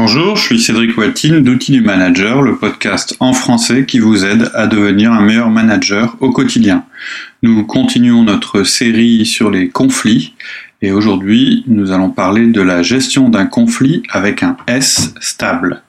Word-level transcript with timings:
Bonjour, 0.00 0.36
je 0.36 0.42
suis 0.44 0.60
Cédric 0.60 0.96
Watine 0.96 1.42
d'Outils 1.42 1.72
du 1.72 1.80
Manager, 1.80 2.40
le 2.40 2.56
podcast 2.56 3.16
en 3.18 3.32
français 3.32 3.84
qui 3.84 3.98
vous 3.98 4.24
aide 4.24 4.48
à 4.54 4.68
devenir 4.68 5.12
un 5.12 5.20
meilleur 5.20 5.50
manager 5.50 6.16
au 6.20 6.30
quotidien. 6.30 6.84
Nous 7.42 7.66
continuons 7.66 8.22
notre 8.22 8.62
série 8.62 9.26
sur 9.26 9.50
les 9.50 9.70
conflits 9.70 10.34
et 10.82 10.92
aujourd'hui 10.92 11.64
nous 11.66 11.90
allons 11.90 12.10
parler 12.10 12.46
de 12.46 12.62
la 12.62 12.84
gestion 12.84 13.28
d'un 13.28 13.46
conflit 13.46 14.04
avec 14.12 14.44
un 14.44 14.56
S 14.68 15.14
stable. 15.20 15.82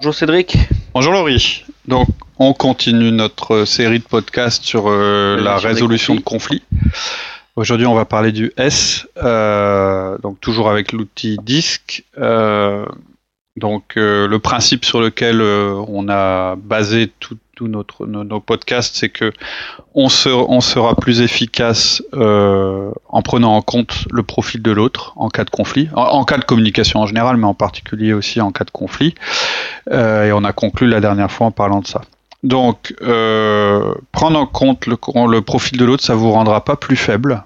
Bonjour 0.00 0.14
Cédric. 0.14 0.56
Bonjour 0.94 1.12
Laurie. 1.12 1.64
Donc 1.88 2.06
on 2.38 2.52
continue 2.52 3.10
notre 3.10 3.64
série 3.64 3.98
de 3.98 4.04
podcasts 4.04 4.62
sur 4.62 4.84
euh, 4.86 5.40
la 5.40 5.56
résolution 5.56 6.14
de 6.14 6.20
conflits. 6.20 6.62
Aujourd'hui 7.56 7.84
on 7.84 7.96
va 7.96 8.04
parler 8.04 8.30
du 8.30 8.52
S, 8.56 9.08
euh, 9.16 10.16
donc 10.18 10.40
toujours 10.40 10.70
avec 10.70 10.92
l'outil 10.92 11.36
DISC. 11.42 12.04
Euh, 12.16 12.86
donc 13.58 13.94
le 13.96 14.36
principe 14.38 14.84
sur 14.84 15.00
lequel 15.00 15.40
on 15.42 16.08
a 16.08 16.56
basé 16.56 17.10
tout, 17.20 17.36
notre, 17.66 18.06
nos, 18.06 18.40
podcasts, 18.40 18.94
c'est 18.94 19.08
que 19.08 19.32
on, 19.94 20.08
sera 20.08 20.94
plus 20.94 21.20
efficace 21.20 22.02
euh, 22.14 22.92
en 23.08 23.22
prenant 23.22 23.56
en 23.56 23.62
compte 23.62 24.04
le 24.10 24.22
profil 24.22 24.62
de 24.62 24.70
l'autre 24.70 25.12
en 25.16 25.28
cas 25.28 25.44
de 25.44 25.50
conflit, 25.50 25.88
en, 25.94 26.24
cas 26.24 26.38
de 26.38 26.44
communication 26.44 27.00
en 27.00 27.06
général, 27.06 27.36
mais 27.36 27.46
en 27.46 27.54
particulier 27.54 28.12
aussi 28.12 28.40
en 28.40 28.52
cas 28.52 28.64
de 28.64 28.70
conflit. 28.70 29.14
Euh, 29.90 30.26
et 30.26 30.32
on 30.32 30.44
a 30.44 30.52
conclu 30.52 30.86
la 30.86 31.00
dernière 31.00 31.32
fois 31.32 31.48
en 31.48 31.50
parlant 31.50 31.80
de 31.80 31.86
ça. 31.86 32.02
Donc, 32.44 32.94
euh, 33.02 33.94
prendre 34.12 34.38
en 34.38 34.46
compte 34.46 34.86
le, 34.86 34.96
le 35.28 35.40
profil 35.40 35.76
de 35.76 35.84
l'autre, 35.84 36.04
ça 36.04 36.14
vous 36.14 36.30
rendra 36.30 36.64
pas 36.64 36.76
plus 36.76 36.96
faible. 36.96 37.42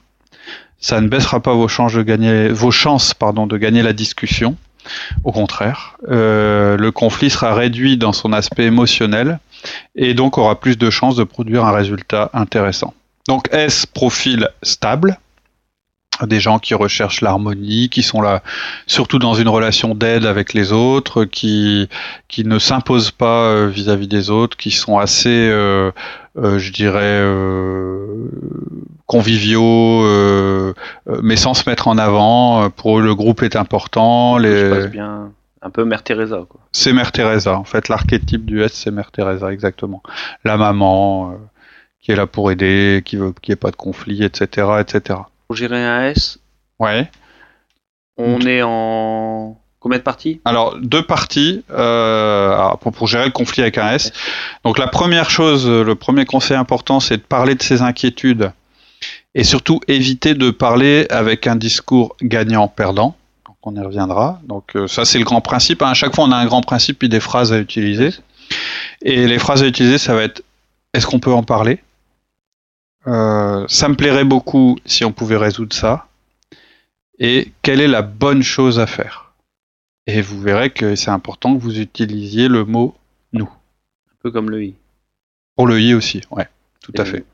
Ça 0.78 1.00
ne 1.00 1.08
baissera 1.08 1.40
pas 1.40 1.54
vos 1.54 1.68
chances 1.68 1.94
de 1.94 2.02
gagner, 2.02 2.48
vos 2.48 2.72
chances, 2.72 3.14
pardon, 3.14 3.46
de 3.46 3.56
gagner 3.56 3.82
la 3.82 3.92
discussion. 3.92 4.56
Au 5.24 5.32
contraire, 5.32 5.96
le 6.08 6.90
conflit 6.90 7.30
sera 7.30 7.54
réduit 7.54 7.96
dans 7.96 8.12
son 8.12 8.32
aspect 8.32 8.64
émotionnel 8.64 9.38
et 9.94 10.14
donc 10.14 10.38
aura 10.38 10.58
plus 10.58 10.76
de 10.76 10.90
chances 10.90 11.16
de 11.16 11.24
produire 11.24 11.64
un 11.64 11.72
résultat 11.72 12.30
intéressant. 12.32 12.94
Donc 13.28 13.48
S, 13.52 13.86
profil 13.86 14.48
stable, 14.62 15.18
des 16.26 16.40
gens 16.40 16.58
qui 16.58 16.74
recherchent 16.74 17.20
l'harmonie, 17.20 17.88
qui 17.88 18.02
sont 18.02 18.20
là 18.20 18.42
surtout 18.86 19.18
dans 19.18 19.34
une 19.34 19.48
relation 19.48 19.94
d'aide 19.94 20.26
avec 20.26 20.54
les 20.54 20.72
autres, 20.72 21.24
qui, 21.24 21.88
qui 22.28 22.44
ne 22.44 22.58
s'imposent 22.58 23.10
pas 23.10 23.44
euh, 23.44 23.68
vis-à-vis 23.68 24.08
des 24.08 24.30
autres, 24.30 24.56
qui 24.56 24.70
sont 24.70 24.98
assez, 24.98 25.48
euh, 25.50 25.90
euh, 26.38 26.58
je 26.58 26.72
dirais, 26.72 27.22
conviviaux, 29.06 30.02
mais 31.22 31.36
sans 31.36 31.54
se 31.54 31.68
mettre 31.68 31.88
en 31.88 31.98
avant. 31.98 32.70
Pour 32.70 32.98
eux, 32.98 33.02
le 33.02 33.14
groupe 33.14 33.42
est 33.42 33.56
important. 33.56 34.38
Les... 34.38 34.88
bien 34.88 35.30
un 35.62 35.70
peu 35.70 35.84
Mère 35.84 36.02
Teresa. 36.02 36.44
Quoi. 36.48 36.60
C'est 36.72 36.92
Mère 36.92 37.12
Teresa. 37.12 37.56
En 37.56 37.64
fait, 37.64 37.88
l'archétype 37.88 38.44
du 38.44 38.62
S, 38.62 38.72
c'est 38.72 38.90
Mère 38.90 39.10
Teresa, 39.10 39.52
exactement. 39.52 40.02
La 40.44 40.56
maman 40.56 41.30
euh, 41.30 41.34
qui 42.00 42.12
est 42.12 42.16
là 42.16 42.26
pour 42.26 42.50
aider, 42.50 43.02
qui 43.04 43.16
veut 43.16 43.32
qu'il 43.40 43.52
n'y 43.52 43.54
ait 43.54 43.56
pas 43.56 43.70
de 43.70 43.76
conflit, 43.76 44.24
etc., 44.24 44.68
etc. 44.80 45.20
Pour 45.52 45.58
gérer 45.58 45.84
un 45.84 46.06
S. 46.06 46.38
Ouais. 46.78 47.10
On 48.16 48.40
est 48.40 48.62
en 48.62 49.60
combien 49.80 49.98
de 49.98 50.02
parties? 50.02 50.40
Alors 50.46 50.78
deux 50.80 51.02
parties 51.02 51.62
euh, 51.70 52.70
pour, 52.80 53.06
gérer 53.06 53.26
le 53.26 53.32
conflit 53.32 53.60
avec 53.60 53.76
un 53.76 53.92
S. 53.92 54.12
Donc 54.64 54.78
la 54.78 54.86
première 54.86 55.28
chose, 55.28 55.68
le 55.68 55.94
premier 55.94 56.24
conseil 56.24 56.56
important, 56.56 57.00
c'est 57.00 57.18
de 57.18 57.22
parler 57.22 57.54
de 57.54 57.62
ses 57.62 57.82
inquiétudes 57.82 58.50
et 59.34 59.44
surtout 59.44 59.80
éviter 59.88 60.32
de 60.32 60.50
parler 60.50 61.06
avec 61.10 61.46
un 61.46 61.56
discours 61.56 62.16
gagnant-perdant 62.22 63.14
on 63.64 63.76
y 63.76 63.80
reviendra. 63.80 64.40
Donc 64.44 64.74
euh, 64.74 64.86
ça 64.86 65.04
c'est 65.04 65.18
le 65.18 65.26
grand 65.26 65.42
principe. 65.42 65.82
À 65.82 65.90
hein. 65.90 65.92
chaque 65.92 66.14
fois 66.14 66.24
on 66.24 66.32
a 66.32 66.36
un 66.36 66.46
grand 66.46 66.62
principe 66.62 66.98
puis 66.98 67.10
des 67.10 67.20
phrases 67.20 67.52
à 67.52 67.58
utiliser. 67.58 68.08
Et 69.02 69.26
les 69.26 69.38
phrases 69.38 69.62
à 69.62 69.66
utiliser 69.66 69.98
ça 69.98 70.14
va 70.14 70.22
être 70.22 70.42
est-ce 70.94 71.06
qu'on 71.06 71.20
peut 71.20 71.34
en 71.34 71.42
parler? 71.42 71.78
Euh, 73.06 73.64
Ça 73.68 73.88
me 73.88 73.94
plairait 73.94 74.24
beaucoup 74.24 74.78
si 74.84 75.04
on 75.04 75.12
pouvait 75.12 75.36
résoudre 75.36 75.74
ça. 75.74 76.06
Et 77.18 77.52
quelle 77.62 77.80
est 77.80 77.88
la 77.88 78.02
bonne 78.02 78.42
chose 78.42 78.78
à 78.80 78.86
faire? 78.86 79.32
Et 80.06 80.20
vous 80.20 80.40
verrez 80.40 80.70
que 80.70 80.96
c'est 80.96 81.10
important 81.10 81.54
que 81.54 81.62
vous 81.62 81.78
utilisiez 81.78 82.48
le 82.48 82.64
mot 82.64 82.96
nous. 83.32 83.48
Un 84.10 84.14
peu 84.20 84.30
comme 84.30 84.50
le 84.50 84.64
i. 84.64 84.74
Pour 85.56 85.66
le 85.66 85.80
i 85.80 85.94
aussi, 85.94 86.22
ouais, 86.30 86.48
tout 86.82 86.92
à 86.96 87.04
fait. 87.04 87.24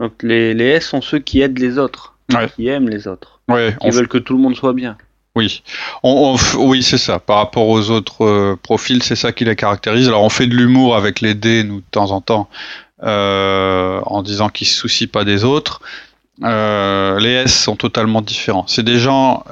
Donc 0.00 0.22
les, 0.22 0.54
les, 0.54 0.64
S 0.64 0.88
sont 0.88 1.00
ceux 1.00 1.18
qui 1.18 1.40
aident 1.40 1.58
les 1.58 1.78
autres, 1.78 2.18
qui 2.54 2.68
aiment 2.68 2.88
les 2.88 3.08
autres, 3.08 3.40
ouais, 3.48 3.76
qui 3.80 3.90
veulent 3.90 4.08
que 4.08 4.18
tout 4.18 4.34
le 4.34 4.40
monde 4.40 4.56
soit 4.56 4.72
bien. 4.72 4.96
Oui, 5.36 5.62
oui, 6.02 6.82
c'est 6.82 6.96
ça. 6.96 7.18
Par 7.18 7.36
rapport 7.36 7.68
aux 7.68 7.90
autres 7.90 8.24
euh, 8.24 8.56
profils, 8.56 9.02
c'est 9.02 9.16
ça 9.16 9.32
qui 9.32 9.44
les 9.44 9.54
caractérise. 9.54 10.08
Alors, 10.08 10.22
on 10.22 10.30
fait 10.30 10.46
de 10.46 10.54
l'humour 10.54 10.96
avec 10.96 11.20
les 11.20 11.34
D, 11.34 11.62
nous, 11.62 11.80
de 11.80 11.86
temps 11.90 12.10
en 12.10 12.22
temps, 12.22 12.48
en 13.02 14.22
disant 14.22 14.48
qu'ils 14.48 14.66
se 14.66 14.76
soucient 14.76 15.08
pas 15.08 15.24
des 15.24 15.44
autres. 15.44 15.80
Euh, 16.44 17.18
les 17.18 17.30
S 17.30 17.62
sont 17.62 17.76
totalement 17.76 18.20
différents. 18.20 18.66
C'est 18.66 18.82
des 18.82 18.98
gens 18.98 19.44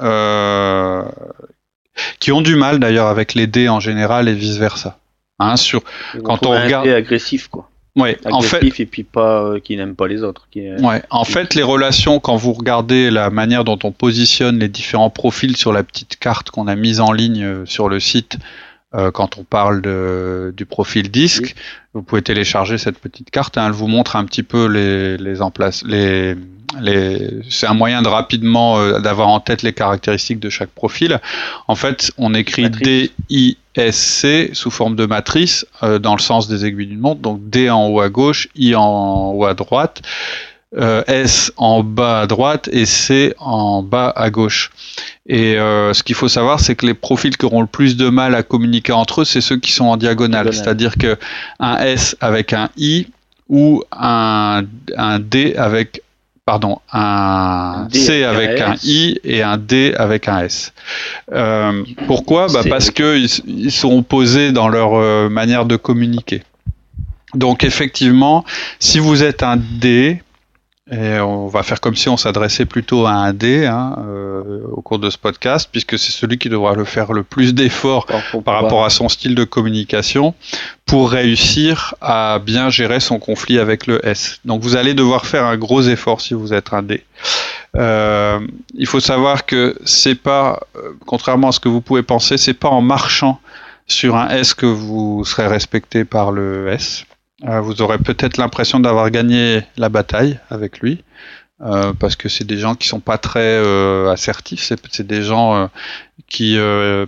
qui 2.19 2.31
ont 2.31 2.41
du 2.41 2.55
mal, 2.55 2.79
d'ailleurs, 2.79 3.07
avec 3.07 3.33
les 3.33 3.47
D 3.47 3.69
en 3.69 3.79
général 3.79 4.27
et 4.27 4.33
vice 4.33 4.57
versa. 4.57 4.97
Hein, 5.39 5.57
sur 5.57 5.81
quand 6.23 6.45
on 6.45 6.51
regarde 6.51 6.87
agressif 6.87 7.49
quoi. 7.49 7.69
Ouais, 7.97 8.17
en 8.25 8.41
fait, 8.41 8.61
et 8.77 8.85
puis 8.85 9.03
pas 9.03 9.41
euh, 9.41 9.59
qui 9.61 9.77
n'aime 9.77 9.95
pas 9.95 10.07
les 10.07 10.21
autres. 10.21 10.49
Qui, 10.51 10.69
ouais, 10.69 11.01
en 11.09 11.23
fait, 11.23 11.55
les 11.55 11.63
relations, 11.63 12.19
quand 12.19 12.35
vous 12.35 12.51
regardez 12.51 13.09
la 13.09 13.29
manière 13.29 13.63
dont 13.63 13.79
on 13.83 13.93
positionne 13.93 14.59
les 14.59 14.67
différents 14.67 15.09
profils 15.09 15.55
sur 15.55 15.71
la 15.71 15.81
petite 15.81 16.17
carte 16.17 16.51
qu'on 16.51 16.67
a 16.67 16.75
mise 16.75 16.99
en 16.99 17.13
ligne 17.13 17.43
euh, 17.43 17.65
sur 17.65 17.87
le 17.87 18.01
site, 18.01 18.37
euh, 18.95 19.11
quand 19.11 19.37
on 19.37 19.43
parle 19.43 19.81
de, 19.81 20.53
du 20.55 20.65
profil 20.65 21.11
disque, 21.11 21.55
vous 21.93 22.01
pouvez 22.01 22.21
télécharger 22.21 22.77
cette 22.77 22.97
petite 22.97 23.29
carte. 23.29 23.57
Hein, 23.57 23.67
elle 23.67 23.73
vous 23.73 23.87
montre 23.87 24.15
un 24.15 24.25
petit 24.25 24.43
peu 24.43 24.67
les 24.67 25.17
les 25.17 25.41
en 25.41 25.51
place, 25.51 25.83
les 25.85 26.35
les. 26.79 27.41
C'est 27.49 27.67
un 27.67 27.73
moyen 27.73 28.01
de 28.01 28.07
rapidement 28.07 28.79
euh, 28.79 28.99
d'avoir 28.99 29.27
en 29.27 29.39
tête 29.39 29.61
les 29.61 29.73
caractéristiques 29.73 30.39
de 30.39 30.49
chaque 30.49 30.71
profil. 30.71 31.19
En 31.67 31.75
fait, 31.75 32.11
on 32.17 32.33
écrit 32.33 32.69
D 32.69 33.11
I 33.29 33.57
SC 33.77 34.53
sous 34.53 34.71
forme 34.71 34.95
de 34.95 35.05
matrice 35.05 35.65
euh, 35.83 35.99
dans 35.99 36.15
le 36.15 36.21
sens 36.21 36.47
des 36.47 36.65
aiguilles 36.65 36.87
d'une 36.87 36.99
montre, 36.99 37.21
donc 37.21 37.49
D 37.49 37.69
en 37.69 37.87
haut 37.87 37.99
à 37.99 38.09
gauche, 38.09 38.47
I 38.55 38.73
en 38.75 39.31
haut 39.33 39.45
à 39.45 39.53
droite, 39.53 40.01
euh, 40.77 41.03
S 41.07 41.53
en 41.57 41.83
bas 41.83 42.21
à 42.21 42.27
droite 42.27 42.69
et 42.71 42.85
C 42.85 43.33
en 43.39 43.81
bas 43.81 44.11
à 44.15 44.29
gauche. 44.29 44.71
Et 45.27 45.57
euh, 45.57 45.93
ce 45.93 46.03
qu'il 46.03 46.15
faut 46.15 46.27
savoir, 46.27 46.59
c'est 46.59 46.75
que 46.75 46.85
les 46.85 46.93
profils 46.93 47.35
qui 47.37 47.45
auront 47.45 47.61
le 47.61 47.67
plus 47.67 47.95
de 47.95 48.09
mal 48.09 48.35
à 48.35 48.43
communiquer 48.43 48.91
entre 48.91 49.21
eux, 49.21 49.25
c'est 49.25 49.41
ceux 49.41 49.57
qui 49.57 49.71
sont 49.71 49.85
en 49.85 49.97
diagonale, 49.97 50.53
c'est-à-dire 50.53 50.97
que 50.97 51.17
un 51.59 51.77
S 51.77 52.17
avec 52.19 52.51
un 52.53 52.69
I 52.77 53.07
ou 53.47 53.83
un, 53.91 54.63
un 54.97 55.19
D 55.19 55.55
avec 55.55 56.01
pardon, 56.45 56.79
un 56.91 57.87
C 57.91 58.23
avec 58.23 58.59
un, 58.59 58.75
I 58.83 59.19
et 59.23 59.41
un 59.41 59.57
D 59.57 59.93
avec 59.97 60.27
un 60.27 60.41
S. 60.41 60.73
Euh, 61.31 61.83
pourquoi? 62.05 62.47
Bah 62.47 62.61
Parce 62.69 62.91
qu'ils 62.91 63.29
ils 63.47 63.71
sont 63.71 63.97
opposés 63.97 64.51
dans 64.51 64.67
leur 64.67 65.29
manière 65.29 65.65
de 65.65 65.75
communiquer. 65.75 66.43
Donc 67.33 67.63
effectivement, 67.63 68.45
si 68.79 68.99
vous 68.99 69.23
êtes 69.23 69.41
un 69.41 69.57
D, 69.57 70.21
et 70.91 71.19
on 71.19 71.47
va 71.47 71.63
faire 71.63 71.81
comme 71.81 71.95
si 71.95 72.09
on 72.09 72.17
s'adressait 72.17 72.65
plutôt 72.65 73.07
à 73.07 73.11
un 73.11 73.33
D 73.33 73.65
hein, 73.65 73.95
euh, 74.07 74.61
au 74.71 74.81
cours 74.81 74.99
de 74.99 75.09
ce 75.09 75.17
podcast, 75.17 75.67
puisque 75.71 75.97
c'est 75.97 76.11
celui 76.11 76.37
qui 76.37 76.47
devra 76.47 76.75
le 76.75 76.85
faire 76.85 77.11
le 77.11 77.23
plus 77.23 77.55
d'efforts 77.55 78.05
par 78.43 78.61
rapport 78.61 78.85
à 78.85 78.91
son 78.91 79.09
style 79.09 79.33
de 79.33 79.43
communication 79.45 80.35
pour 80.85 81.09
réussir 81.09 81.95
à 82.01 82.37
bien 82.37 82.69
gérer 82.69 82.99
son 82.99 83.17
conflit 83.17 83.57
avec 83.57 83.87
le 83.87 84.05
S. 84.05 84.39
Donc 84.45 84.61
vous 84.61 84.75
allez 84.75 84.93
devoir 84.93 85.25
faire 85.25 85.45
un 85.45 85.57
gros 85.57 85.81
effort 85.81 86.21
si 86.21 86.35
vous 86.35 86.53
êtes 86.53 86.71
un 86.71 86.83
D. 86.83 87.03
Euh, 87.75 88.39
il 88.75 88.85
faut 88.85 88.99
savoir 88.99 89.47
que 89.47 89.75
c'est 89.85 90.15
pas, 90.15 90.59
euh, 90.75 90.91
contrairement 91.07 91.47
à 91.47 91.51
ce 91.51 91.59
que 91.59 91.67
vous 91.67 91.81
pouvez 91.81 92.03
penser, 92.03 92.37
c'est 92.37 92.53
pas 92.53 92.69
en 92.69 92.81
marchant 92.81 93.39
sur 93.87 94.15
un 94.15 94.29
S 94.29 94.53
que 94.53 94.67
vous 94.67 95.25
serez 95.25 95.47
respecté 95.47 96.05
par 96.05 96.31
le 96.31 96.69
S. 96.69 97.05
Euh, 97.43 97.59
vous 97.59 97.81
aurez 97.81 97.97
peut-être 97.97 98.37
l'impression 98.37 98.79
d'avoir 98.79 99.11
gagné 99.11 99.61
la 99.77 99.89
bataille 99.89 100.39
avec 100.49 100.79
lui, 100.79 101.03
euh, 101.61 101.91
parce 101.93 102.15
que 102.15 102.29
c'est 102.29 102.45
des 102.45 102.57
gens 102.57 102.75
qui 102.75 102.87
sont 102.87 103.01
pas 103.01 103.17
très 103.17 103.41
euh, 103.41 104.09
assertifs, 104.09 104.71
c'est 104.89 105.05
des 105.05 105.21
gens 105.21 105.69
qui 106.27 106.57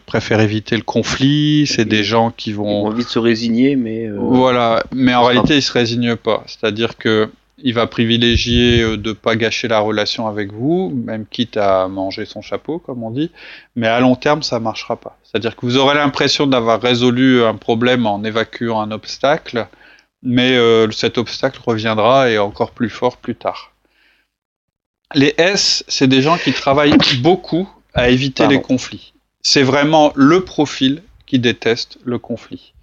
préfèrent 0.05 0.41
éviter 0.41 0.75
le 0.75 0.83
conflit, 0.83 1.65
c'est 1.65 1.85
des 1.85 2.03
gens 2.03 2.31
qui 2.31 2.51
vont... 2.51 2.83
Ils 2.83 2.87
ont 2.87 2.87
envie 2.87 3.05
de 3.05 3.09
se 3.09 3.19
résigner, 3.19 3.75
mais... 3.75 4.09
Voilà, 4.09 4.83
mais 4.93 5.15
en 5.15 5.23
réalité 5.23 5.55
ils 5.55 5.61
se 5.61 5.71
résignent 5.71 6.17
pas. 6.17 6.43
C'est-à-dire 6.45 6.97
que 6.97 7.29
il 7.63 7.73
va 7.73 7.87
privilégier 7.87 8.97
de 8.97 9.13
pas 9.13 9.35
gâcher 9.35 9.67
la 9.67 9.79
relation 9.79 10.27
avec 10.27 10.53
vous, 10.53 10.93
même 10.93 11.25
quitte 11.25 11.57
à 11.57 11.87
manger 11.87 12.25
son 12.25 12.43
chapeau, 12.43 12.77
comme 12.77 13.01
on 13.01 13.09
dit. 13.09 13.31
Mais 13.75 13.87
à 13.87 13.99
long 13.99 14.15
terme, 14.15 14.43
ça 14.43 14.59
marchera 14.59 14.95
pas. 14.95 15.17
C'est-à-dire 15.23 15.55
que 15.55 15.65
vous 15.65 15.77
aurez 15.77 15.95
l'impression 15.95 16.45
d'avoir 16.45 16.79
résolu 16.79 17.43
un 17.43 17.55
problème 17.55 18.05
en 18.05 18.23
évacuant 18.23 18.79
un 18.79 18.91
obstacle, 18.91 19.67
mais 20.27 20.57
euh, 20.57 20.91
cet 20.91 21.17
obstacle 21.17 21.61
reviendra 21.65 22.29
et 22.29 22.37
encore 22.37 22.71
plus 22.71 22.89
fort 22.89 23.15
plus 23.15 23.35
tard. 23.35 23.71
Les 25.15 25.33
S, 25.37 25.85
c'est 25.87 26.07
des 26.07 26.21
gens 26.21 26.37
qui 26.37 26.51
travaillent 26.51 26.97
beaucoup 27.21 27.67
à 27.93 28.09
éviter 28.09 28.45
les 28.45 28.61
conflits. 28.61 29.13
C'est 29.41 29.63
vraiment 29.63 30.11
le 30.15 30.43
profil 30.43 31.01
qui 31.25 31.39
déteste 31.39 31.97
le 32.03 32.19
conflit. 32.19 32.73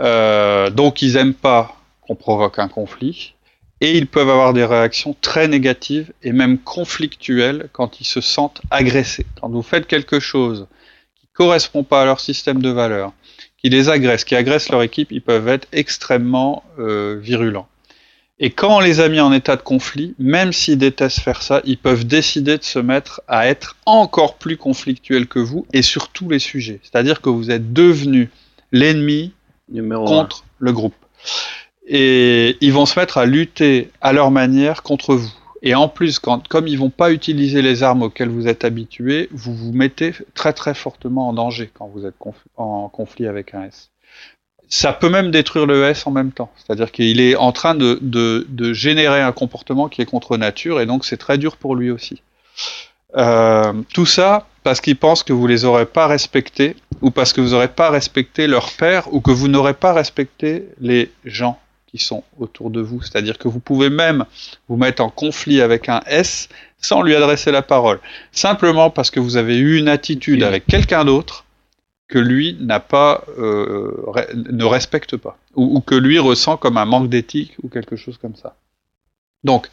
Euh, 0.00 0.68
donc 0.70 1.00
ils 1.00 1.16
aiment 1.16 1.34
pas 1.34 1.76
qu'on 2.00 2.16
provoque 2.16 2.58
un 2.58 2.68
conflit 2.68 3.34
et 3.80 3.96
ils 3.96 4.08
peuvent 4.08 4.28
avoir 4.28 4.52
des 4.52 4.64
réactions 4.64 5.14
très 5.20 5.46
négatives 5.46 6.12
et 6.24 6.32
même 6.32 6.58
conflictuelles 6.58 7.68
quand 7.72 8.00
ils 8.00 8.04
se 8.04 8.20
sentent 8.20 8.62
agressés. 8.72 9.26
Quand 9.40 9.48
vous 9.48 9.62
faites 9.62 9.86
quelque 9.86 10.18
chose 10.18 10.66
qui 11.14 11.28
correspond 11.32 11.84
pas 11.84 12.02
à 12.02 12.04
leur 12.04 12.18
système 12.18 12.60
de 12.60 12.68
valeurs, 12.68 13.12
qui 13.60 13.70
les 13.70 13.88
agresse, 13.88 14.24
qui 14.24 14.34
agresse 14.36 14.68
leur 14.70 14.82
équipe, 14.82 15.12
ils 15.12 15.22
peuvent 15.22 15.48
être 15.48 15.68
extrêmement 15.72 16.64
euh, 16.78 17.18
virulents. 17.20 17.68
Et 18.38 18.50
quand 18.50 18.78
on 18.78 18.80
les 18.80 19.00
a 19.00 19.08
mis 19.08 19.20
en 19.20 19.32
état 19.32 19.56
de 19.56 19.62
conflit, 19.62 20.14
même 20.18 20.52
s'ils 20.52 20.78
détestent 20.78 21.20
faire 21.20 21.42
ça, 21.42 21.60
ils 21.64 21.76
peuvent 21.76 22.06
décider 22.06 22.56
de 22.56 22.64
se 22.64 22.78
mettre 22.78 23.20
à 23.28 23.46
être 23.46 23.76
encore 23.84 24.36
plus 24.36 24.56
conflictuels 24.56 25.26
que 25.26 25.38
vous 25.38 25.66
et 25.74 25.82
sur 25.82 26.08
tous 26.08 26.30
les 26.30 26.38
sujets. 26.38 26.80
C'est-à-dire 26.82 27.20
que 27.20 27.28
vous 27.28 27.50
êtes 27.50 27.74
devenu 27.74 28.30
l'ennemi 28.72 29.34
contre 30.06 30.44
le 30.58 30.72
groupe 30.72 30.94
et 31.90 32.56
ils 32.60 32.72
vont 32.72 32.86
se 32.86 32.98
mettre 32.98 33.18
à 33.18 33.26
lutter 33.26 33.90
à 34.00 34.12
leur 34.12 34.30
manière 34.30 34.82
contre 34.82 35.16
vous. 35.16 35.32
Et 35.62 35.74
en 35.74 35.88
plus, 35.88 36.18
quand, 36.18 36.48
comme 36.48 36.66
ils 36.66 36.78
vont 36.78 36.90
pas 36.90 37.12
utiliser 37.12 37.60
les 37.60 37.82
armes 37.82 38.02
auxquelles 38.02 38.30
vous 38.30 38.48
êtes 38.48 38.64
habitué, 38.64 39.28
vous 39.32 39.54
vous 39.54 39.72
mettez 39.72 40.14
très 40.34 40.52
très 40.52 40.74
fortement 40.74 41.28
en 41.28 41.32
danger 41.32 41.70
quand 41.72 41.88
vous 41.88 42.06
êtes 42.06 42.14
en 42.56 42.88
conflit 42.88 43.26
avec 43.26 43.54
un 43.54 43.64
S. 43.64 43.90
Ça 44.68 44.92
peut 44.92 45.10
même 45.10 45.30
détruire 45.30 45.66
le 45.66 45.84
S 45.84 46.06
en 46.06 46.12
même 46.12 46.32
temps. 46.32 46.50
C'est-à-dire 46.56 46.92
qu'il 46.92 47.20
est 47.20 47.34
en 47.36 47.52
train 47.52 47.74
de, 47.74 47.98
de, 48.00 48.46
de, 48.48 48.72
générer 48.72 49.20
un 49.20 49.32
comportement 49.32 49.88
qui 49.88 50.00
est 50.00 50.06
contre 50.06 50.36
nature 50.36 50.80
et 50.80 50.86
donc 50.86 51.04
c'est 51.04 51.16
très 51.16 51.38
dur 51.38 51.56
pour 51.56 51.74
lui 51.74 51.90
aussi. 51.90 52.22
Euh, 53.16 53.72
tout 53.92 54.06
ça 54.06 54.46
parce 54.62 54.80
qu'ils 54.80 54.96
pensent 54.96 55.24
que 55.24 55.32
vous 55.32 55.46
les 55.46 55.64
aurez 55.64 55.86
pas 55.86 56.06
respectés 56.06 56.76
ou 57.02 57.10
parce 57.10 57.32
que 57.32 57.40
vous 57.40 57.50
n'aurez 57.50 57.68
pas 57.68 57.90
respecté 57.90 58.46
leur 58.46 58.70
père 58.70 59.12
ou 59.12 59.20
que 59.20 59.32
vous 59.32 59.48
n'aurez 59.48 59.74
pas 59.74 59.92
respecté 59.92 60.68
les 60.80 61.10
gens 61.24 61.58
qui 61.90 61.98
sont 61.98 62.22
autour 62.38 62.70
de 62.70 62.80
vous. 62.80 63.02
C'est-à-dire 63.02 63.38
que 63.38 63.48
vous 63.48 63.60
pouvez 63.60 63.90
même 63.90 64.24
vous 64.68 64.76
mettre 64.76 65.02
en 65.02 65.10
conflit 65.10 65.60
avec 65.60 65.88
un 65.88 66.00
S 66.06 66.48
sans 66.78 67.02
lui 67.02 67.14
adresser 67.14 67.50
la 67.50 67.62
parole. 67.62 68.00
Simplement 68.32 68.90
parce 68.90 69.10
que 69.10 69.20
vous 69.20 69.36
avez 69.36 69.56
eu 69.56 69.78
une 69.78 69.88
attitude 69.88 70.42
avec 70.42 70.66
quelqu'un 70.66 71.04
d'autre 71.04 71.44
que 72.08 72.18
lui 72.18 72.56
n'a 72.60 72.80
pas, 72.80 73.24
euh, 73.38 74.12
ne 74.34 74.64
respecte 74.64 75.16
pas, 75.16 75.38
ou, 75.54 75.76
ou, 75.76 75.80
que 75.80 75.94
lui 75.94 76.18
ressent 76.18 76.56
comme 76.56 76.76
un 76.76 76.84
manque 76.84 77.08
d'éthique 77.08 77.54
ou 77.62 77.68
quelque 77.68 77.96
chose 77.96 78.18
comme 78.18 78.34
ça. 78.34 78.56
Donc, 79.44 79.68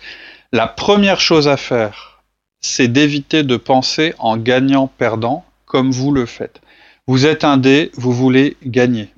la 0.52 0.68
première 0.68 1.19
chose 1.19 1.48
à 1.48 1.58
faire, 1.58 2.22
c'est 2.60 2.88
d'éviter 2.88 3.44
de 3.44 3.58
penser 3.58 4.14
en 4.19 4.38
gagnant-perdant 4.38 5.46
comme 5.66 5.92
vous 5.92 6.12
le 6.12 6.25
faites. 6.25 6.62
Vous 7.08 7.25
êtes 7.25 7.44
un 7.44 7.58
dé, 7.58 7.92
vous 7.96 8.14
voulez 8.14 8.56
gagner 8.64 9.10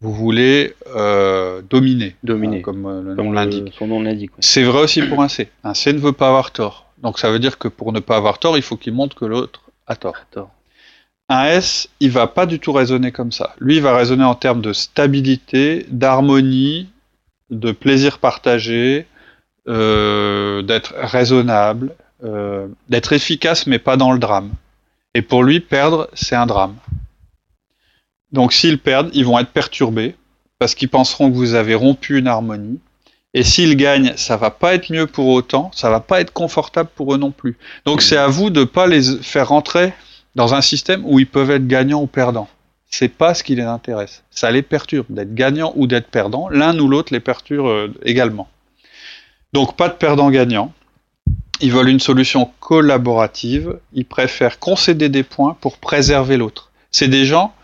vous 0.00 0.12
voulez 0.12 0.74
euh, 0.94 1.60
dominer, 1.68 2.16
dominer, 2.22 2.58
hein, 2.58 2.62
comme 2.62 2.86
euh, 2.86 3.02
le 3.02 3.14
nom 3.14 3.32
l'indique. 3.32 3.74
Son 3.78 3.86
nom 3.86 4.02
l'indique. 4.02 4.30
C'est 4.38 4.62
vrai 4.62 4.82
aussi 4.82 5.02
pour 5.02 5.22
un 5.22 5.28
C. 5.28 5.50
Un 5.62 5.74
C 5.74 5.92
ne 5.92 5.98
veut 5.98 6.12
pas 6.12 6.28
avoir 6.28 6.52
tort. 6.52 6.86
Donc 7.02 7.18
ça 7.18 7.30
veut 7.30 7.38
dire 7.38 7.58
que 7.58 7.68
pour 7.68 7.92
ne 7.92 8.00
pas 8.00 8.16
avoir 8.16 8.38
tort, 8.38 8.56
il 8.56 8.62
faut 8.62 8.76
qu'il 8.76 8.94
montre 8.94 9.14
que 9.14 9.26
l'autre 9.26 9.60
a 9.86 9.96
tort. 9.96 10.16
tort. 10.30 10.50
Un 11.28 11.44
S, 11.44 11.88
il 12.00 12.10
va 12.10 12.26
pas 12.26 12.46
du 12.46 12.58
tout 12.58 12.72
raisonner 12.72 13.12
comme 13.12 13.30
ça. 13.30 13.54
Lui, 13.60 13.76
il 13.76 13.82
va 13.82 13.94
raisonner 13.94 14.24
en 14.24 14.34
termes 14.34 14.62
de 14.62 14.72
stabilité, 14.72 15.86
d'harmonie, 15.90 16.88
de 17.50 17.70
plaisir 17.70 18.18
partagé, 18.18 19.06
euh, 19.68 20.62
d'être 20.62 20.94
raisonnable, 20.96 21.94
d'être 22.88 23.14
efficace 23.14 23.66
mais 23.66 23.78
pas 23.78 23.96
dans 23.96 24.12
le 24.12 24.18
drame. 24.18 24.50
Et 25.14 25.22
pour 25.22 25.42
lui, 25.42 25.60
perdre, 25.60 26.08
c'est 26.14 26.36
un 26.36 26.46
drame. 26.46 26.74
Donc 28.32 28.52
s'ils 28.52 28.78
perdent, 28.78 29.10
ils 29.12 29.24
vont 29.24 29.38
être 29.38 29.50
perturbés 29.50 30.14
parce 30.58 30.74
qu'ils 30.74 30.88
penseront 30.88 31.30
que 31.30 31.36
vous 31.36 31.54
avez 31.54 31.74
rompu 31.74 32.18
une 32.18 32.26
harmonie. 32.26 32.78
Et 33.32 33.44
s'ils 33.44 33.76
gagnent, 33.76 34.12
ça 34.16 34.36
va 34.36 34.50
pas 34.50 34.74
être 34.74 34.90
mieux 34.90 35.06
pour 35.06 35.28
autant, 35.28 35.70
ça 35.72 35.88
va 35.88 36.00
pas 36.00 36.20
être 36.20 36.32
confortable 36.32 36.90
pour 36.94 37.14
eux 37.14 37.18
non 37.18 37.30
plus. 37.30 37.56
Donc 37.84 38.02
c'est 38.02 38.16
à 38.16 38.26
vous 38.26 38.50
de 38.50 38.64
pas 38.64 38.86
les 38.86 39.22
faire 39.22 39.48
rentrer 39.48 39.92
dans 40.34 40.54
un 40.54 40.60
système 40.60 41.02
où 41.04 41.18
ils 41.18 41.26
peuvent 41.26 41.50
être 41.50 41.66
gagnants 41.66 42.02
ou 42.02 42.06
perdants. 42.06 42.48
C'est 42.90 43.08
pas 43.08 43.34
ce 43.34 43.44
qui 43.44 43.54
les 43.54 43.62
intéresse. 43.62 44.24
Ça 44.30 44.50
les 44.50 44.62
perturbe 44.62 45.06
d'être 45.08 45.34
gagnants 45.34 45.72
ou 45.76 45.86
d'être 45.86 46.08
perdants. 46.08 46.48
L'un 46.48 46.76
ou 46.78 46.88
l'autre 46.88 47.12
les 47.12 47.20
perturbe 47.20 47.66
euh, 47.66 47.88
également. 48.04 48.48
Donc 49.52 49.76
pas 49.76 49.88
de 49.88 49.94
perdant-gagnant. 49.94 50.72
Ils 51.60 51.72
veulent 51.72 51.88
une 51.88 52.00
solution 52.00 52.50
collaborative. 52.58 53.78
Ils 53.92 54.04
préfèrent 54.04 54.58
concéder 54.58 55.08
des 55.08 55.22
points 55.22 55.56
pour 55.60 55.78
préserver 55.78 56.36
l'autre. 56.36 56.72
C'est 56.90 57.08
des 57.08 57.26
gens 57.26 57.54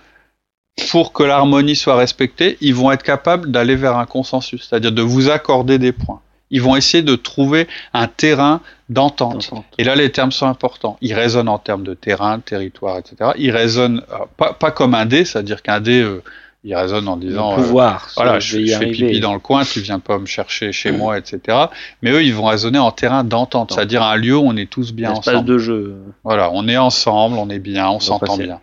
pour 0.90 1.12
que 1.12 1.22
l'harmonie 1.22 1.76
soit 1.76 1.96
respectée, 1.96 2.58
ils 2.60 2.74
vont 2.74 2.92
être 2.92 3.02
capables 3.02 3.50
d'aller 3.50 3.76
vers 3.76 3.96
un 3.96 4.06
consensus, 4.06 4.66
c'est-à-dire 4.68 4.92
de 4.92 5.02
vous 5.02 5.30
accorder 5.30 5.78
des 5.78 5.92
points. 5.92 6.20
Ils 6.50 6.62
vont 6.62 6.76
essayer 6.76 7.02
de 7.02 7.16
trouver 7.16 7.66
un 7.92 8.06
terrain 8.06 8.60
d'entente. 8.88 9.50
Et 9.78 9.84
là, 9.84 9.96
les 9.96 10.12
termes 10.12 10.30
sont 10.30 10.46
importants. 10.46 10.96
Ils 11.00 11.14
raisonnent 11.14 11.48
en 11.48 11.58
termes 11.58 11.82
de 11.82 11.94
terrain, 11.94 12.38
de 12.38 12.42
territoire, 12.42 12.98
etc. 12.98 13.32
Ils 13.36 13.50
raisonnent 13.50 14.02
euh, 14.12 14.18
pas, 14.36 14.52
pas, 14.52 14.70
comme 14.70 14.94
un 14.94 15.06
dé, 15.06 15.24
c'est-à-dire 15.24 15.60
qu'un 15.62 15.80
dé, 15.80 16.00
euh, 16.00 16.22
il 16.62 16.74
raisonne 16.74 17.08
en 17.08 17.16
disant 17.16 17.56
pouvoir, 17.56 18.06
euh, 18.06 18.12
voilà, 18.16 18.38
je, 18.38 18.64
je 18.64 18.76
fais 18.76 18.86
pipi 18.86 19.18
dans 19.18 19.32
le 19.32 19.40
coin, 19.40 19.64
tu 19.64 19.80
viens 19.80 19.98
pas 19.98 20.18
me 20.18 20.26
chercher 20.26 20.70
chez 20.70 20.92
moi, 20.92 21.18
etc. 21.18 21.66
Mais 22.02 22.12
eux, 22.12 22.22
ils 22.22 22.34
vont 22.34 22.46
raisonner 22.46 22.78
en 22.78 22.92
terrain 22.92 23.24
d'entente, 23.24 23.72
c'est-à-dire 23.72 24.02
un 24.02 24.16
lieu 24.16 24.36
où 24.36 24.46
on 24.46 24.56
est 24.56 24.70
tous 24.70 24.92
bien 24.92 25.12
ensemble. 25.12 25.44
de 25.44 25.58
jeu. 25.58 25.96
Voilà, 26.22 26.50
on 26.52 26.68
est 26.68 26.76
ensemble, 26.76 27.38
on 27.38 27.50
est 27.50 27.58
bien, 27.58 27.88
on 27.88 27.98
s'entend 27.98 28.36
bien. 28.36 28.60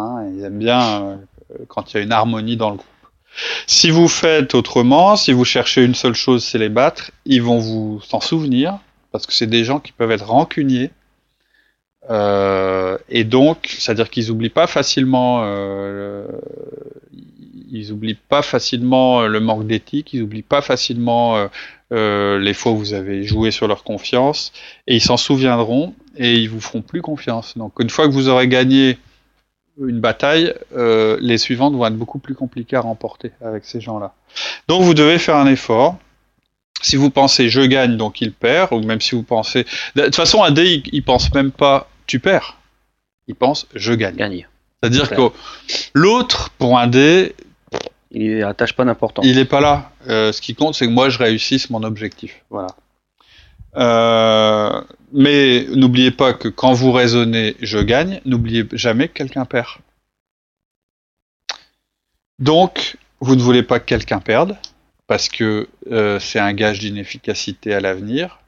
Hein, 0.00 0.24
ils 0.32 0.44
aiment 0.44 0.58
bien 0.58 1.02
euh, 1.02 1.16
quand 1.68 1.92
il 1.92 1.96
y 1.96 2.00
a 2.00 2.02
une 2.02 2.12
harmonie 2.12 2.56
dans 2.56 2.70
le 2.70 2.76
groupe. 2.76 2.86
Si 3.66 3.90
vous 3.90 4.08
faites 4.08 4.54
autrement, 4.54 5.16
si 5.16 5.32
vous 5.32 5.44
cherchez 5.44 5.84
une 5.84 5.94
seule 5.94 6.14
chose, 6.14 6.44
c'est 6.44 6.58
les 6.58 6.68
battre, 6.68 7.12
ils 7.24 7.42
vont 7.42 7.58
vous 7.58 8.00
s'en 8.02 8.20
souvenir, 8.20 8.78
parce 9.12 9.26
que 9.26 9.32
c'est 9.32 9.46
des 9.46 9.64
gens 9.64 9.78
qui 9.78 9.92
peuvent 9.92 10.10
être 10.10 10.26
rancuniers. 10.26 10.90
Euh, 12.10 12.98
et 13.08 13.24
donc, 13.24 13.76
c'est-à-dire 13.78 14.10
qu'ils 14.10 14.30
oublient 14.30 14.48
pas 14.48 14.66
facilement, 14.66 15.42
euh, 15.44 16.26
ils 17.70 17.92
oublient 17.92 18.18
pas 18.28 18.42
facilement 18.42 19.26
le 19.26 19.40
manque 19.40 19.66
d'éthique, 19.66 20.12
ils 20.12 20.22
oublient 20.22 20.42
pas 20.42 20.62
facilement 20.62 21.36
euh, 21.36 21.46
euh, 21.92 22.38
les 22.38 22.54
fois 22.54 22.72
où 22.72 22.78
vous 22.78 22.94
avez 22.94 23.24
joué 23.24 23.50
sur 23.50 23.68
leur 23.68 23.84
confiance, 23.84 24.52
et 24.86 24.96
ils 24.96 25.00
s'en 25.00 25.16
souviendront 25.16 25.94
et 26.16 26.34
ils 26.34 26.48
vous 26.48 26.60
feront 26.60 26.82
plus 26.82 27.02
confiance. 27.02 27.56
Donc, 27.56 27.78
une 27.78 27.90
fois 27.90 28.08
que 28.08 28.12
vous 28.12 28.28
aurez 28.28 28.48
gagné 28.48 28.98
une 29.78 30.00
bataille, 30.00 30.54
euh, 30.76 31.16
les 31.20 31.38
suivantes 31.38 31.74
vont 31.74 31.86
être 31.86 31.96
beaucoup 31.96 32.18
plus 32.18 32.34
compliquées 32.34 32.76
à 32.76 32.80
remporter 32.80 33.32
avec 33.40 33.64
ces 33.64 33.80
gens-là. 33.80 34.14
Donc 34.68 34.82
vous 34.82 34.94
devez 34.94 35.18
faire 35.18 35.36
un 35.36 35.46
effort. 35.46 35.98
Si 36.82 36.96
vous 36.96 37.10
pensez 37.10 37.48
je 37.48 37.60
gagne 37.60 37.96
donc 37.96 38.20
il 38.20 38.32
perd, 38.32 38.72
ou 38.72 38.80
même 38.82 39.00
si 39.00 39.14
vous 39.14 39.22
pensez... 39.22 39.66
De 39.96 40.04
toute 40.04 40.16
façon 40.16 40.42
un 40.42 40.50
dé 40.50 40.82
il, 40.92 41.02
pense 41.02 41.32
même 41.34 41.50
pas 41.50 41.88
tu 42.06 42.20
perds, 42.20 42.56
il 43.28 43.34
pense 43.34 43.66
je 43.74 43.92
gagne. 43.92 44.16
Gagne. 44.16 44.48
C'est-à-dire 44.82 45.10
que 45.10 45.30
l'autre 45.94 46.50
pour 46.58 46.78
un 46.78 46.86
dé... 46.86 47.34
Il 48.12 48.42
attache 48.42 48.72
pas 48.72 48.84
d'importance. 48.84 49.24
Il 49.24 49.36
n'est 49.36 49.44
pas 49.44 49.60
là. 49.60 49.92
Euh, 50.08 50.32
ce 50.32 50.40
qui 50.40 50.54
compte 50.54 50.74
c'est 50.74 50.86
que 50.86 50.90
moi 50.90 51.10
je 51.10 51.18
réussisse 51.18 51.70
mon 51.70 51.82
objectif. 51.82 52.42
Voilà. 52.50 52.68
Euh, 53.76 54.80
mais 55.12 55.66
n'oubliez 55.74 56.10
pas 56.10 56.32
que 56.32 56.48
quand 56.48 56.72
vous 56.72 56.92
raisonnez 56.92 57.56
je 57.60 57.78
gagne, 57.78 58.20
n'oubliez 58.24 58.66
jamais 58.72 59.08
que 59.08 59.14
quelqu'un 59.14 59.44
perd. 59.44 59.68
Donc, 62.38 62.96
vous 63.20 63.36
ne 63.36 63.42
voulez 63.42 63.62
pas 63.62 63.80
que 63.80 63.84
quelqu'un 63.84 64.20
perde, 64.20 64.56
parce 65.06 65.28
que 65.28 65.68
euh, 65.90 66.18
c'est 66.20 66.38
un 66.38 66.52
gage 66.52 66.78
d'inefficacité 66.78 67.74
à 67.74 67.80
l'avenir. 67.80 68.40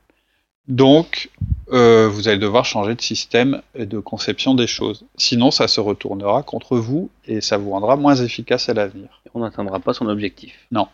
Donc, 0.69 1.31
euh, 1.73 2.09
vous 2.09 2.29
allez 2.29 2.39
devoir 2.39 2.65
changer 2.65 2.95
de 2.95 3.01
système 3.01 3.63
et 3.75 3.85
de 3.85 3.99
conception 3.99 4.55
des 4.55 4.67
choses. 4.67 5.05
Sinon, 5.17 5.51
ça 5.51 5.69
se 5.69 5.81
retournera 5.81 6.43
contre 6.43 6.77
vous 6.77 7.11
et 7.27 7.41
ça 7.41 7.59
vous 7.59 7.71
rendra 7.71 7.97
moins 7.97 8.15
efficace 8.15 8.69
à 8.69 8.75
l'avenir. 8.75 9.23
On 9.35 9.41
n'atteindra 9.41 9.81
pas 9.81 9.93
son 9.93 10.07
objectif. 10.07 10.55
Non. 10.71 10.89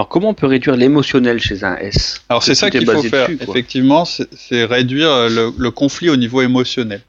Alors 0.00 0.08
comment 0.08 0.30
on 0.30 0.34
peut 0.34 0.46
réduire 0.46 0.76
l'émotionnel 0.76 1.40
chez 1.40 1.62
un 1.62 1.76
S 1.76 2.22
Alors 2.30 2.42
c'est 2.42 2.54
ça 2.54 2.70
qu'il 2.70 2.86
faut 2.86 3.02
faire, 3.02 3.28
effectivement, 3.28 4.06
c'est 4.06 4.64
réduire 4.64 5.28
le, 5.28 5.68
conflit 5.68 6.08
au 6.08 6.16
niveau 6.16 6.40
émotionnel. 6.40 7.02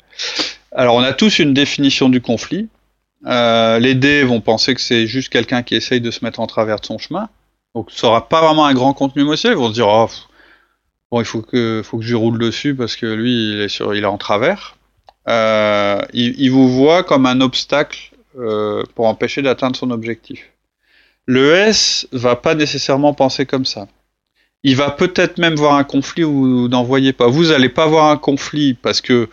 Alors 0.75 0.95
on 0.95 0.99
a 0.99 1.13
tous 1.13 1.39
une 1.39 1.53
définition 1.53 2.09
du 2.09 2.19
conflit. 2.19 2.67
Euh, 3.27 3.79
les 3.79 3.95
dés 3.95 4.25
vont 4.25 4.41
penser 4.41 4.75
que 4.75 4.81
c'est 4.81 5.07
juste 5.07 5.29
quelqu'un 5.29 5.63
qui 5.63 5.75
essaye 5.75 6.01
de 6.01 6.11
se 6.11 6.25
mettre 6.25 6.41
en 6.41 6.47
travers 6.47 6.81
de 6.81 6.85
son 6.85 6.97
chemin. 6.97 7.29
Donc 7.75 7.91
ça 7.91 8.07
aura 8.07 8.27
pas 8.27 8.41
vraiment 8.41 8.65
un 8.65 8.73
grand 8.73 8.93
contenu 8.93 9.21
émotionnel. 9.21 9.57
Ils 9.57 9.61
vont 9.61 9.69
se 9.69 9.73
dire, 9.75 9.87
oh, 9.87 10.09
bon, 11.11 11.21
il 11.21 11.25
faut 11.25 11.41
que, 11.41 11.81
faut 11.85 11.97
que 11.97 12.03
je 12.03 12.15
roule 12.17 12.39
dessus 12.39 12.75
parce 12.75 12.97
que 12.97 13.05
lui, 13.05 13.53
il 13.53 13.61
est, 13.61 13.69
sur, 13.69 13.95
il 13.95 14.03
est 14.03 14.05
en 14.05 14.17
travers. 14.17 14.75
Euh, 15.29 16.01
il, 16.11 16.51
vous 16.51 16.69
voit 16.69 17.03
comme 17.03 17.25
un 17.25 17.39
obstacle 17.39 18.11
euh, 18.37 18.83
pour 18.95 19.05
empêcher 19.07 19.41
d'atteindre 19.41 19.77
son 19.77 19.91
objectif. 19.91 20.51
Le 21.25 21.53
S 21.53 22.07
va 22.11 22.35
pas 22.35 22.55
nécessairement 22.55 23.13
penser 23.13 23.45
comme 23.45 23.65
ça. 23.65 23.87
Il 24.63 24.75
va 24.75 24.91
peut-être 24.91 25.37
même 25.37 25.55
voir 25.55 25.75
un 25.75 25.83
conflit 25.83 26.23
ou 26.23 26.67
n'en 26.67 26.83
voyez 26.83 27.13
pas. 27.13 27.27
Vous 27.27 27.45
n'allez 27.45 27.69
pas 27.69 27.87
voir 27.87 28.11
un 28.11 28.17
conflit 28.17 28.73
parce 28.73 29.01
que 29.01 29.29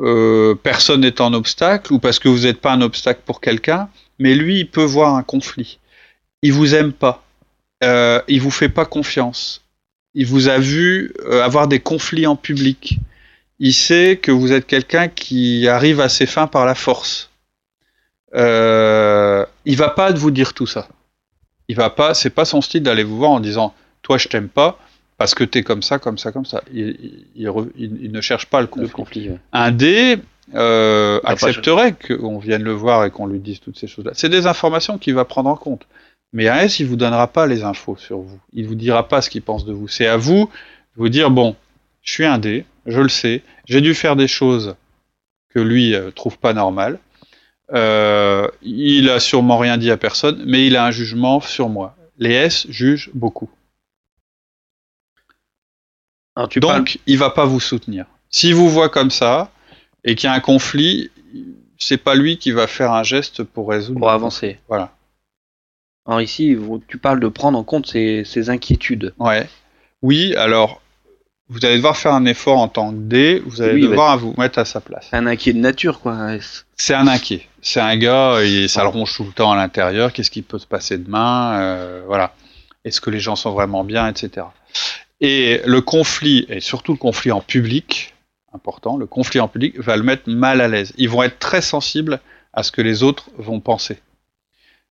euh, 0.00 0.54
personne 0.54 1.00
n'est 1.00 1.20
en 1.20 1.34
obstacle 1.34 1.92
ou 1.92 1.98
parce 1.98 2.18
que 2.18 2.28
vous 2.28 2.40
n'êtes 2.40 2.60
pas 2.60 2.72
un 2.72 2.80
obstacle 2.80 3.20
pour 3.24 3.40
quelqu'un, 3.40 3.88
mais 4.18 4.34
lui, 4.34 4.60
il 4.60 4.70
peut 4.70 4.84
voir 4.84 5.14
un 5.16 5.22
conflit. 5.22 5.78
Il 6.42 6.52
vous 6.52 6.74
aime 6.74 6.92
pas. 6.92 7.24
Euh, 7.84 8.22
il 8.28 8.40
vous 8.40 8.50
fait 8.50 8.68
pas 8.68 8.84
confiance. 8.84 9.64
Il 10.14 10.26
vous 10.26 10.48
a 10.48 10.58
vu 10.58 11.12
euh, 11.26 11.42
avoir 11.42 11.68
des 11.68 11.80
conflits 11.80 12.26
en 12.26 12.36
public. 12.36 12.98
Il 13.58 13.74
sait 13.74 14.18
que 14.22 14.30
vous 14.30 14.52
êtes 14.52 14.66
quelqu'un 14.66 15.08
qui 15.08 15.68
arrive 15.68 16.00
à 16.00 16.08
ses 16.08 16.26
fins 16.26 16.46
par 16.46 16.64
la 16.64 16.74
force. 16.74 17.27
Euh, 18.34 19.44
il 19.64 19.76
va 19.76 19.88
pas 19.88 20.12
vous 20.12 20.30
dire 20.30 20.54
tout 20.54 20.66
ça. 20.66 20.88
Il 21.68 21.76
va 21.76 21.90
pas, 21.90 22.14
c'est 22.14 22.30
pas 22.30 22.44
son 22.44 22.60
style 22.60 22.82
d'aller 22.82 23.04
vous 23.04 23.16
voir 23.16 23.30
en 23.30 23.40
disant 23.40 23.74
toi 24.02 24.18
je 24.18 24.28
t'aime 24.28 24.48
pas 24.48 24.78
parce 25.18 25.34
que 25.34 25.44
tu 25.44 25.58
es 25.58 25.62
comme 25.62 25.82
ça, 25.82 25.98
comme 25.98 26.16
ça, 26.16 26.32
comme 26.32 26.46
ça. 26.46 26.62
Il, 26.72 27.24
ne 27.36 28.20
cherche 28.20 28.46
pas 28.46 28.60
le 28.60 28.66
conflit. 28.66 29.30
Un 29.52 29.72
D 29.72 30.18
euh, 30.54 31.20
accepterait 31.24 31.94
qu'on 31.94 32.38
vienne 32.38 32.62
le 32.62 32.72
voir 32.72 33.04
et 33.04 33.10
qu'on 33.10 33.26
lui 33.26 33.40
dise 33.40 33.60
toutes 33.60 33.76
ces 33.78 33.88
choses-là. 33.88 34.12
C'est 34.14 34.28
des 34.28 34.46
informations 34.46 34.96
qu'il 34.96 35.14
va 35.14 35.24
prendre 35.24 35.50
en 35.50 35.56
compte. 35.56 35.86
Mais 36.32 36.48
un 36.48 36.58
S, 36.58 36.78
il 36.78 36.86
vous 36.86 36.96
donnera 36.96 37.26
pas 37.26 37.46
les 37.46 37.64
infos 37.64 37.96
sur 37.96 38.18
vous. 38.18 38.38
Il 38.52 38.66
vous 38.66 38.74
dira 38.74 39.08
pas 39.08 39.20
ce 39.20 39.28
qu'il 39.28 39.42
pense 39.42 39.64
de 39.64 39.72
vous. 39.72 39.88
C'est 39.88 40.06
à 40.06 40.16
vous 40.16 40.44
de 40.96 41.02
vous 41.02 41.08
dire 41.08 41.30
bon, 41.30 41.56
je 42.02 42.12
suis 42.12 42.24
un 42.24 42.38
D, 42.38 42.64
je 42.86 43.00
le 43.00 43.08
sais, 43.08 43.42
j'ai 43.66 43.80
dû 43.80 43.94
faire 43.94 44.14
des 44.14 44.28
choses 44.28 44.76
que 45.50 45.58
lui 45.58 45.94
euh, 45.94 46.10
trouve 46.10 46.38
pas 46.38 46.52
normales. 46.52 46.98
Euh, 47.72 48.48
il 48.62 49.10
a 49.10 49.20
sûrement 49.20 49.58
rien 49.58 49.76
dit 49.76 49.90
à 49.90 49.96
personne, 49.96 50.42
mais 50.46 50.66
il 50.66 50.76
a 50.76 50.84
un 50.84 50.90
jugement 50.90 51.40
sur 51.40 51.68
moi. 51.68 51.96
Les 52.18 52.32
S 52.32 52.66
jugent 52.68 53.10
beaucoup. 53.14 53.50
Donc, 56.56 57.00
il 57.06 57.18
va 57.18 57.30
pas 57.30 57.44
vous 57.44 57.60
soutenir. 57.60 58.06
S'il 58.30 58.54
vous 58.54 58.68
voit 58.68 58.88
comme 58.88 59.10
ça 59.10 59.50
et 60.04 60.14
qu'il 60.14 60.28
y 60.28 60.30
a 60.30 60.34
un 60.34 60.40
conflit, 60.40 61.10
c'est 61.78 61.96
pas 61.96 62.14
lui 62.14 62.38
qui 62.38 62.52
va 62.52 62.66
faire 62.66 62.92
un 62.92 63.02
geste 63.02 63.42
pour 63.42 63.68
résoudre. 63.68 63.98
Pour 63.98 64.10
avancer. 64.10 64.58
Voilà. 64.68 64.92
Alors 66.06 66.20
ici, 66.20 66.56
tu 66.86 66.98
parles 66.98 67.20
de 67.20 67.28
prendre 67.28 67.58
en 67.58 67.64
compte 67.64 67.86
ces, 67.86 68.50
inquiétudes. 68.50 69.14
Ouais. 69.18 69.48
Oui, 70.00 70.34
alors 70.36 70.80
vous 71.50 71.64
allez 71.64 71.76
devoir 71.76 71.96
faire 71.96 72.12
un 72.12 72.26
effort 72.26 72.58
en 72.58 72.68
tant 72.68 72.90
que 72.90 72.96
D, 72.96 73.42
vous 73.46 73.62
allez 73.62 73.80
devoir 73.80 74.18
vous 74.18 74.34
mettre 74.36 74.58
à 74.58 74.64
sa 74.64 74.80
place. 74.80 75.08
Un 75.12 75.26
inquiet 75.26 75.54
de 75.54 75.58
nature, 75.58 76.00
quoi. 76.00 76.16
C'est 76.76 76.94
un 76.94 77.06
inquiet. 77.06 77.48
C'est 77.62 77.80
un 77.80 77.96
gars, 77.96 78.38
ça 78.68 78.82
le 78.82 78.88
ronge 78.88 79.14
tout 79.14 79.24
le 79.24 79.32
temps 79.32 79.52
à 79.52 79.56
l'intérieur. 79.56 80.12
Qu'est-ce 80.12 80.30
qui 80.30 80.42
peut 80.42 80.58
se 80.58 80.66
passer 80.66 80.98
demain 80.98 81.58
euh, 81.58 82.02
Voilà. 82.06 82.34
Est-ce 82.84 83.00
que 83.00 83.10
les 83.10 83.20
gens 83.20 83.34
sont 83.34 83.52
vraiment 83.52 83.82
bien, 83.82 84.08
etc. 84.08 84.46
Et 85.20 85.60
le 85.64 85.80
conflit, 85.80 86.46
et 86.48 86.60
surtout 86.60 86.92
le 86.92 86.98
conflit 86.98 87.32
en 87.32 87.40
public, 87.40 88.14
important, 88.52 88.96
le 88.96 89.06
conflit 89.06 89.40
en 89.40 89.48
public 89.48 89.78
va 89.80 89.96
le 89.96 90.02
mettre 90.02 90.28
mal 90.28 90.60
à 90.60 90.68
l'aise. 90.68 90.92
Ils 90.98 91.08
vont 91.08 91.22
être 91.22 91.38
très 91.38 91.62
sensibles 91.62 92.20
à 92.52 92.62
ce 92.62 92.72
que 92.72 92.82
les 92.82 93.02
autres 93.02 93.30
vont 93.36 93.60
penser. 93.60 93.98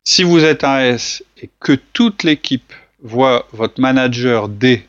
Si 0.04 0.24
vous 0.24 0.44
êtes 0.44 0.64
un 0.64 0.80
S 0.80 1.24
et 1.42 1.50
que 1.60 1.74
toute 1.74 2.24
l'équipe 2.24 2.74
voit 3.02 3.48
votre 3.52 3.80
manager 3.80 4.50
D 4.50 4.88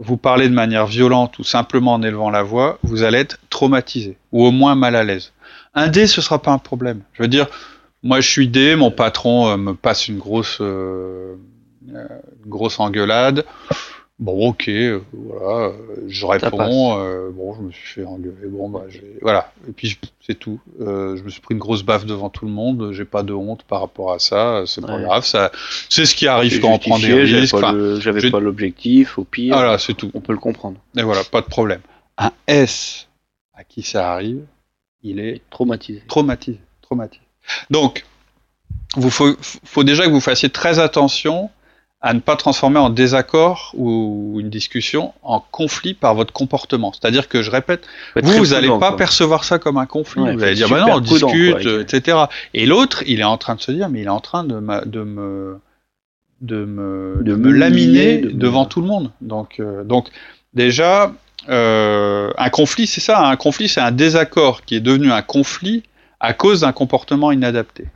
vous 0.00 0.16
parler 0.16 0.48
de 0.48 0.54
manière 0.54 0.86
violente 0.86 1.38
ou 1.38 1.44
simplement 1.44 1.92
en 1.94 2.02
élevant 2.02 2.30
la 2.30 2.42
voix, 2.42 2.78
vous 2.82 3.02
allez 3.02 3.18
être 3.18 3.38
traumatisé 3.50 4.16
ou 4.32 4.44
au 4.44 4.50
moins 4.50 4.74
mal 4.74 4.96
à 4.96 5.04
l'aise. 5.04 5.32
Un 5.74 5.88
D, 5.88 6.06
ce 6.06 6.20
sera 6.22 6.40
pas 6.40 6.50
un 6.50 6.58
problème. 6.58 7.02
Je 7.12 7.22
veux 7.22 7.28
dire, 7.28 7.46
moi 8.02 8.20
je 8.20 8.28
suis 8.28 8.48
D, 8.48 8.76
mon 8.76 8.90
patron 8.90 9.48
euh, 9.48 9.56
me 9.56 9.74
passe 9.74 10.08
une 10.08 10.18
grosse, 10.18 10.58
euh, 10.62 11.36
euh, 11.94 12.06
une 12.44 12.50
grosse 12.50 12.80
engueulade. 12.80 13.44
Bon, 14.20 14.50
ok, 14.50 14.68
euh, 14.68 15.00
voilà, 15.12 15.68
euh, 15.68 16.04
je 16.06 16.26
réponds. 16.26 16.98
Euh, 17.00 17.30
bon, 17.32 17.54
je 17.54 17.62
me 17.62 17.72
suis 17.72 17.88
fait 17.88 18.04
engueuler. 18.04 18.48
Bon, 18.48 18.68
bah, 18.68 18.84
voilà. 19.22 19.50
Et 19.66 19.72
puis 19.72 19.98
c'est 20.20 20.38
tout. 20.38 20.60
je 20.78 21.22
me 21.22 21.30
suis 21.30 21.40
pris 21.40 21.54
une 21.54 21.58
grosse 21.58 21.82
baffe 21.82 22.04
devant 22.04 22.28
tout 22.28 22.44
le 22.44 22.50
monde. 22.50 22.92
J'ai 22.92 23.06
pas 23.06 23.22
de 23.22 23.32
honte 23.32 23.62
par 23.62 23.80
rapport 23.80 24.12
à 24.12 24.18
ça. 24.18 24.64
C'est 24.66 24.84
pas 24.84 25.00
grave. 25.00 25.24
Ça, 25.24 25.50
c'est 25.88 26.04
ce 26.04 26.14
qui 26.14 26.26
arrive 26.26 26.60
quand 26.60 26.70
on 26.70 26.78
prend 26.78 26.98
des 26.98 27.14
risques. 27.14 27.56
J'avais 28.00 28.30
pas 28.30 28.40
l'objectif. 28.40 29.18
Au 29.18 29.24
pire, 29.24 29.54
voilà, 29.54 29.78
c'est 29.78 29.94
tout. 29.94 30.10
On 30.12 30.20
peut 30.20 30.34
le 30.34 30.38
comprendre. 30.38 30.76
Et 30.98 31.02
voilà, 31.02 31.24
pas 31.24 31.40
de 31.40 31.46
problème. 31.46 31.80
Un 32.18 32.32
S 32.46 33.08
à 33.54 33.64
qui 33.64 33.82
ça 33.82 34.12
arrive, 34.12 34.44
il 35.02 35.18
est 35.18 35.40
traumatisé. 35.48 36.02
Traumatisé. 36.06 36.60
Traumatisé. 36.82 37.22
Donc, 37.70 38.04
vous 38.96 39.08
faut, 39.08 39.34
faut 39.40 39.84
déjà 39.84 40.04
que 40.04 40.10
vous 40.10 40.20
fassiez 40.20 40.50
très 40.50 40.78
attention 40.78 41.48
à 42.02 42.14
ne 42.14 42.20
pas 42.20 42.36
transformer 42.36 42.78
en 42.78 42.88
désaccord 42.88 43.72
ou 43.76 44.38
une 44.40 44.48
discussion 44.48 45.12
en 45.22 45.44
conflit 45.50 45.92
par 45.92 46.14
votre 46.14 46.32
comportement. 46.32 46.92
C'est-à-dire 46.92 47.28
que, 47.28 47.42
je 47.42 47.50
répète, 47.50 47.86
vous, 48.16 48.32
vous 48.32 48.46
n'allez 48.48 48.70
pas 48.78 48.92
percevoir 48.92 49.44
ça 49.44 49.58
comme 49.58 49.76
un 49.76 49.86
conflit. 49.86 50.22
vous 50.22 50.42
allez 50.42 50.54
dire, 50.54 50.70
bah 50.70 50.80
non, 50.80 50.94
on 50.94 51.00
discute, 51.00 51.66
etc. 51.66 52.18
Et 52.54 52.64
l'autre, 52.64 53.02
il 53.06 53.20
est 53.20 53.24
en 53.24 53.36
train 53.36 53.54
de 53.54 53.60
se 53.60 53.70
dire, 53.70 53.90
mais 53.90 54.00
il 54.00 54.06
est 54.06 54.08
en 54.08 54.20
train 54.20 54.44
de, 54.44 54.60
de 54.86 55.02
me 55.02 55.60
de 56.40 56.64
me, 56.64 57.18
de 57.22 57.34
me 57.34 57.52
laminer 57.52 58.18
devant 58.18 58.64
tout 58.64 58.80
le 58.80 58.86
monde. 58.86 59.10
Donc, 59.20 59.60
euh, 59.60 59.84
donc 59.84 60.08
déjà, 60.54 61.12
euh, 61.48 62.30
un 62.38 62.50
conflit, 62.50 62.86
c'est 62.86 63.00
ça. 63.00 63.26
Un 63.26 63.36
conflit, 63.36 63.68
c'est 63.68 63.80
un 63.80 63.92
désaccord 63.92 64.64
qui 64.64 64.74
est 64.74 64.80
devenu 64.80 65.12
un 65.12 65.22
conflit 65.22 65.82
à 66.18 66.32
cause 66.32 66.60
d'un 66.60 66.72
comportement 66.72 67.32
inadapté. 67.32 67.86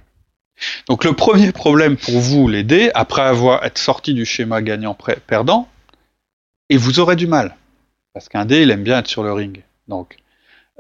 Donc 0.88 1.04
le 1.04 1.12
premier 1.12 1.52
problème 1.52 1.96
pour 1.96 2.18
vous, 2.18 2.48
les 2.48 2.62
dés, 2.62 2.90
après 2.94 3.22
avoir 3.22 3.64
été 3.64 3.80
sorti 3.80 4.14
du 4.14 4.24
schéma 4.24 4.62
gagnant-perdant, 4.62 5.68
et 6.70 6.76
vous 6.76 7.00
aurez 7.00 7.16
du 7.16 7.26
mal. 7.26 7.56
Parce 8.12 8.28
qu'un 8.28 8.44
dé, 8.44 8.62
il 8.62 8.70
aime 8.70 8.84
bien 8.84 8.98
être 8.98 9.08
sur 9.08 9.22
le 9.22 9.32
ring. 9.32 9.62
Donc 9.88 10.16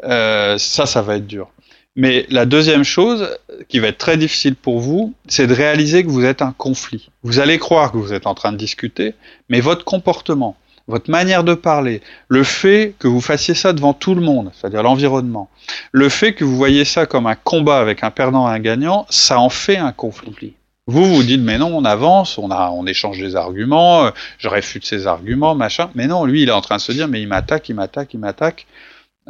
euh, 0.04 0.56
ça, 0.58 0.86
ça 0.86 1.02
va 1.02 1.16
être 1.16 1.26
dur. 1.26 1.50
Mais 1.96 2.26
la 2.28 2.44
deuxième 2.44 2.82
chose 2.82 3.36
qui 3.68 3.78
va 3.78 3.88
être 3.88 3.98
très 3.98 4.16
difficile 4.16 4.56
pour 4.56 4.80
vous, 4.80 5.14
c'est 5.28 5.46
de 5.46 5.54
réaliser 5.54 6.02
que 6.02 6.08
vous 6.08 6.24
êtes 6.24 6.42
un 6.42 6.52
conflit. 6.52 7.10
Vous 7.22 7.38
allez 7.38 7.58
croire 7.58 7.92
que 7.92 7.98
vous 7.98 8.12
êtes 8.12 8.26
en 8.26 8.34
train 8.34 8.50
de 8.50 8.56
discuter, 8.56 9.14
mais 9.48 9.60
votre 9.60 9.84
comportement, 9.84 10.56
votre 10.86 11.10
manière 11.10 11.44
de 11.44 11.54
parler, 11.54 12.02
le 12.28 12.44
fait 12.44 12.94
que 12.98 13.08
vous 13.08 13.20
fassiez 13.20 13.54
ça 13.54 13.72
devant 13.72 13.94
tout 13.94 14.14
le 14.14 14.20
monde, 14.20 14.50
c'est-à-dire 14.54 14.82
l'environnement, 14.82 15.48
le 15.92 16.08
fait 16.08 16.34
que 16.34 16.44
vous 16.44 16.56
voyez 16.56 16.84
ça 16.84 17.06
comme 17.06 17.26
un 17.26 17.34
combat 17.34 17.78
avec 17.78 18.04
un 18.04 18.10
perdant 18.10 18.50
et 18.50 18.54
un 18.54 18.58
gagnant, 18.58 19.06
ça 19.08 19.38
en 19.38 19.48
fait 19.48 19.76
un 19.76 19.92
conflit. 19.92 20.54
Vous 20.86 21.06
vous 21.06 21.22
dites 21.22 21.40
mais 21.40 21.56
non 21.56 21.74
on 21.74 21.84
avance, 21.86 22.36
on 22.36 22.50
a 22.50 22.68
on 22.70 22.86
échange 22.86 23.18
des 23.18 23.36
arguments, 23.36 24.04
euh, 24.04 24.10
je 24.36 24.48
réfute 24.48 24.84
ses 24.84 25.06
arguments 25.06 25.54
machin, 25.54 25.90
mais 25.94 26.06
non 26.06 26.26
lui 26.26 26.42
il 26.42 26.50
est 26.50 26.52
en 26.52 26.60
train 26.60 26.76
de 26.76 26.82
se 26.82 26.92
dire 26.92 27.08
mais 27.08 27.22
il 27.22 27.28
m'attaque, 27.28 27.70
il 27.70 27.74
m'attaque, 27.74 28.12
il 28.12 28.20
m'attaque. 28.20 28.66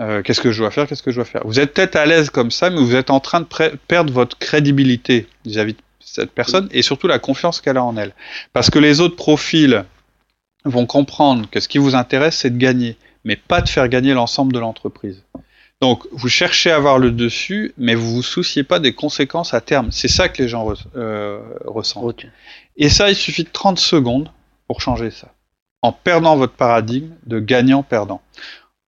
Euh, 0.01 0.23
qu'est-ce 0.23 0.41
que 0.41 0.51
je 0.51 0.59
dois 0.59 0.73
faire, 0.73 0.89
qu'est-ce 0.89 1.05
que 1.05 1.13
je 1.13 1.17
dois 1.17 1.25
faire? 1.25 1.43
Vous 1.45 1.61
êtes 1.61 1.73
peut-être 1.73 1.95
à 1.95 2.05
l'aise 2.05 2.29
comme 2.29 2.51
ça, 2.51 2.69
mais 2.69 2.81
vous 2.81 2.97
êtes 2.97 3.11
en 3.11 3.21
train 3.21 3.41
de 3.41 3.47
perdre 3.87 4.13
votre 4.13 4.37
crédibilité 4.37 5.29
vis-à-vis 5.45 5.75
-vis 5.75 5.77
de 5.77 5.83
cette 6.01 6.33
personne 6.33 6.69
et 6.73 6.83
surtout 6.83 7.07
la 7.07 7.21
confiance 7.21 7.61
qu'elle 7.61 7.77
a 7.77 7.85
en 7.85 7.97
elle. 7.97 8.13
Parce 8.53 8.71
que 8.71 8.81
les 8.81 9.01
autres 9.01 9.15
profils 9.15 9.85
vont 10.65 10.87
comprendre 10.87 11.49
que 11.51 11.61
ce 11.61 11.69
qui 11.69 11.79
vous 11.79 11.95
intéresse, 11.95 12.39
c'est 12.39 12.51
de 12.51 12.59
gagner, 12.59 12.97
mais 13.25 13.37
pas 13.37 13.61
de 13.61 13.69
faire 13.69 13.89
gagner 13.89 14.15
l'ensemble 14.15 14.53
de 14.53 14.59
l'entreprise. 14.59 15.23
Donc, 15.81 16.07
vous 16.13 16.29
cherchez 16.29 16.71
à 16.71 16.77
avoir 16.77 16.99
le 16.99 17.11
dessus, 17.11 17.75
mais 17.77 17.95
vous 17.95 18.15
vous 18.15 18.23
souciez 18.23 18.63
pas 18.63 18.79
des 18.79 18.95
conséquences 18.95 19.53
à 19.53 19.61
terme. 19.61 19.93
C'est 19.93 20.09
ça 20.09 20.29
que 20.29 20.43
les 20.43 20.49
gens 20.49 20.73
euh, 20.97 21.41
ressentent. 21.67 22.25
Et 22.77 22.89
ça, 22.89 23.11
il 23.11 23.17
suffit 23.17 23.45
de 23.45 23.51
30 23.51 23.79
secondes 23.79 24.31
pour 24.67 24.81
changer 24.81 25.11
ça. 25.11 25.33
En 25.83 25.93
perdant 25.93 26.37
votre 26.37 26.55
paradigme 26.55 27.11
de 27.27 27.39
gagnant-perdant. 27.39 28.23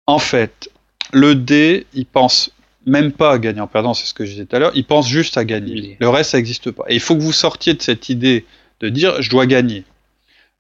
En 0.07 0.19
fait, 0.19 0.71
le 1.13 1.35
D, 1.35 1.87
il 1.93 2.07
pense 2.07 2.51
même 2.87 3.13
pas 3.13 3.33
à 3.33 3.39
gagnant-perdant, 3.39 3.93
c'est 3.93 4.07
ce 4.07 4.15
que 4.15 4.25
je 4.25 4.31
disais 4.31 4.47
tout 4.47 4.57
à 4.57 4.61
l'heure, 4.61 4.73
il 4.75 4.87
pense 4.87 5.09
juste 5.09 5.37
à 5.37 5.45
gagner. 5.45 5.97
Le 6.01 6.09
reste, 6.09 6.31
ça 6.31 6.39
n'existe 6.39 6.71
pas. 6.71 6.85
Et 6.89 6.95
il 6.95 7.01
faut 7.01 7.17
que 7.17 7.21
vous 7.21 7.33
sortiez 7.33 7.75
de 7.75 7.83
cette 7.83 8.09
idée 8.09 8.47
de 8.81 8.89
dire 8.89 9.21
je 9.21 9.29
dois 9.29 9.47
gagner. 9.47 9.85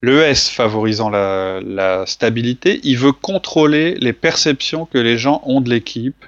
Le 0.02 0.22
S 0.22 0.50
favorisant 0.50 1.08
la, 1.08 2.04
stabilité, 2.06 2.80
il 2.84 2.98
veut 2.98 3.12
contrôler 3.12 3.94
les 3.94 4.12
perceptions 4.12 4.86
que 4.86 4.98
les 4.98 5.16
gens 5.16 5.42
ont 5.44 5.60
de 5.60 5.70
l'équipe, 5.70 6.24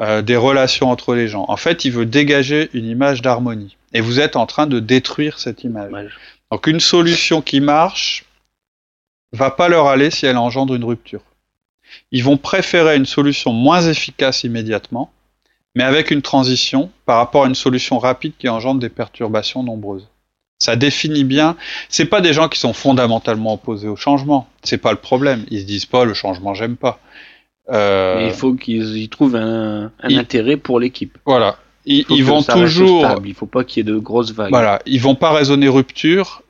euh, 0.00 0.20
des 0.20 0.36
relations 0.36 0.90
entre 0.90 1.14
les 1.14 1.26
gens. 1.26 1.46
En 1.48 1.56
fait, 1.56 1.84
il 1.84 1.92
veut 1.92 2.06
dégager 2.06 2.68
une 2.74 2.84
image 2.84 3.22
d'harmonie. 3.22 3.76
Et 3.94 4.00
vous 4.00 4.20
êtes 4.20 4.36
en 4.36 4.46
train 4.46 4.66
de 4.66 4.80
détruire 4.80 5.38
cette 5.38 5.64
image. 5.64 6.18
Donc 6.52 6.66
une 6.66 6.80
solution 6.80 7.40
qui 7.40 7.60
marche 7.60 8.26
va 9.32 9.50
pas 9.50 9.68
leur 9.68 9.86
aller 9.86 10.10
si 10.10 10.26
elle 10.26 10.36
engendre 10.36 10.74
une 10.74 10.84
rupture. 10.84 11.22
Ils 12.12 12.22
vont 12.22 12.36
préférer 12.36 12.96
une 12.96 13.06
solution 13.06 13.52
moins 13.52 13.82
efficace 13.82 14.44
immédiatement, 14.44 15.10
mais 15.74 15.84
avec 15.84 16.10
une 16.10 16.22
transition 16.22 16.90
par 17.04 17.18
rapport 17.18 17.44
à 17.44 17.48
une 17.48 17.54
solution 17.54 17.98
rapide 17.98 18.34
qui 18.38 18.48
engendre 18.48 18.80
des 18.80 18.88
perturbations 18.88 19.62
nombreuses. 19.62 20.08
Ça 20.58 20.76
définit 20.76 21.24
bien. 21.24 21.56
C'est 21.88 22.06
pas 22.06 22.20
des 22.20 22.32
gens 22.32 22.48
qui 22.48 22.58
sont 22.58 22.72
fondamentalement 22.72 23.54
opposés 23.54 23.88
au 23.88 23.96
changement. 23.96 24.48
C'est 24.62 24.78
pas 24.78 24.92
le 24.92 24.98
problème. 24.98 25.44
Ils 25.50 25.60
se 25.60 25.66
disent 25.66 25.86
pas 25.86 26.04
le 26.04 26.14
changement, 26.14 26.54
j'aime 26.54 26.76
pas. 26.76 26.98
Euh... 27.68 28.24
il 28.28 28.32
faut 28.32 28.54
qu'ils 28.54 28.96
y 28.96 29.08
trouvent 29.08 29.36
un, 29.36 29.90
intérêt 30.02 30.56
pour 30.56 30.78
l'équipe. 30.80 31.18
Voilà. 31.26 31.58
Ils, 31.84 32.04
ils 32.10 32.24
vont 32.24 32.42
toujours. 32.42 33.06
Il 33.24 33.34
faut 33.34 33.46
pas 33.46 33.64
qu'il 33.64 33.78
y 33.78 33.80
ait 33.80 33.92
de 33.92 33.98
grosses 33.98 34.32
vagues. 34.32 34.50
Voilà. 34.50 34.80
Ils 34.86 35.00
vont 35.00 35.14
pas 35.14 35.32
raisonner 35.32 35.68
rupture. 35.68 36.42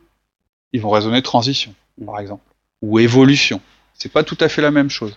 Ils 0.73 0.81
vont 0.81 0.91
raisonner 0.91 1.23
transition, 1.23 1.75
par 2.05 2.21
exemple, 2.21 2.43
ou 2.83 2.99
évolution. 2.99 3.61
C'est 3.95 4.13
pas 4.13 4.25
tout 4.25 4.37
à 4.41 4.49
fait 4.49 4.61
la 4.61 4.71
même 4.71 4.91
chose. 4.91 5.17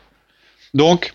Donc, 0.74 1.13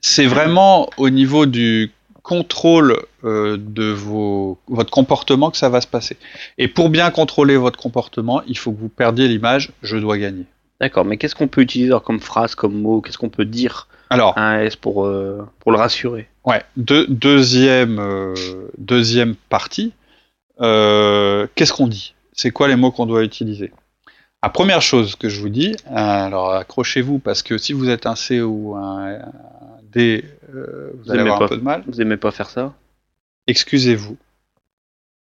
c'est 0.00 0.26
vraiment 0.26 0.90
au 0.96 1.08
niveau 1.10 1.46
du 1.46 1.92
contrôle 2.22 2.96
euh, 3.24 3.56
de 3.58 3.90
vos, 3.90 4.58
votre 4.68 4.90
comportement 4.90 5.50
que 5.50 5.56
ça 5.56 5.68
va 5.68 5.80
se 5.80 5.86
passer. 5.86 6.16
Et 6.58 6.68
pour 6.68 6.90
bien 6.90 7.10
contrôler 7.10 7.56
votre 7.56 7.78
comportement, 7.78 8.42
il 8.46 8.56
faut 8.56 8.72
que 8.72 8.80
vous 8.80 8.88
perdiez 8.88 9.28
l'image 9.28 9.72
je 9.82 9.96
dois 9.96 10.18
gagner. 10.18 10.44
D'accord, 10.80 11.04
mais 11.04 11.16
qu'est-ce 11.16 11.34
qu'on 11.34 11.48
peut 11.48 11.60
utiliser 11.60 11.94
comme 12.04 12.20
phrase, 12.20 12.54
comme 12.54 12.80
mot 12.80 13.00
Qu'est-ce 13.00 13.18
qu'on 13.18 13.28
peut 13.28 13.44
dire 13.44 13.88
Alors, 14.08 14.36
à 14.38 14.42
un 14.42 14.60
S 14.62 14.76
pour, 14.76 15.04
euh, 15.04 15.46
pour 15.58 15.72
le 15.72 15.78
rassurer? 15.78 16.28
Ouais, 16.44 16.62
deuxième, 16.76 17.98
euh, 17.98 18.34
deuxième 18.78 19.34
partie, 19.34 19.92
qu'est-ce 20.58 21.72
qu'on 21.72 21.88
dit? 21.88 22.14
C'est 22.32 22.50
quoi 22.50 22.68
les 22.68 22.76
mots 22.76 22.90
qu'on 22.90 23.06
doit 23.06 23.22
utiliser? 23.22 23.72
La 24.42 24.48
première 24.48 24.80
chose 24.80 25.16
que 25.16 25.28
je 25.28 25.38
vous 25.38 25.50
dis, 25.50 25.76
alors 25.86 26.52
accrochez-vous 26.54 27.18
parce 27.18 27.42
que 27.42 27.58
si 27.58 27.74
vous 27.74 27.90
êtes 27.90 28.06
un 28.06 28.14
C 28.14 28.40
ou 28.40 28.74
un, 28.74 29.18
D, 29.92 30.24
euh, 30.54 30.92
vous, 30.94 31.10
allez 31.10 31.20
avoir 31.20 31.42
un 31.42 31.48
peu 31.48 31.56
de 31.56 31.62
mal. 31.62 31.82
Vous 31.86 32.00
aimez 32.00 32.16
pas 32.16 32.30
faire 32.30 32.48
ça 32.48 32.74
Excusez-vous. 33.46 34.16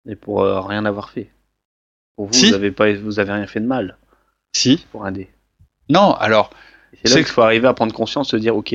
Et 0.09 0.17
pour 0.17 0.43
euh, 0.43 0.61
rien 0.61 0.85
avoir 0.85 1.11
fait. 1.11 1.31
Pour 2.17 2.27
vous, 2.27 2.39
vous 2.39 2.55
avez 2.55 2.71
pas, 2.71 2.93
vous 2.95 3.21
avez 3.21 3.33
rien 3.33 3.47
fait 3.47 3.61
de 3.61 3.67
mal. 3.67 3.97
Si. 4.53 4.85
Pour 4.91 5.05
un 5.05 5.13
D. 5.13 5.29
Non, 5.89 6.15
alors. 6.15 6.51
C'est 7.05 7.15
là 7.15 7.23
qu'il 7.23 7.33
faut 7.33 7.43
arriver 7.43 7.69
à 7.69 7.75
prendre 7.75 7.93
conscience, 7.93 8.31
se 8.31 8.37
dire, 8.37 8.57
ok. 8.57 8.75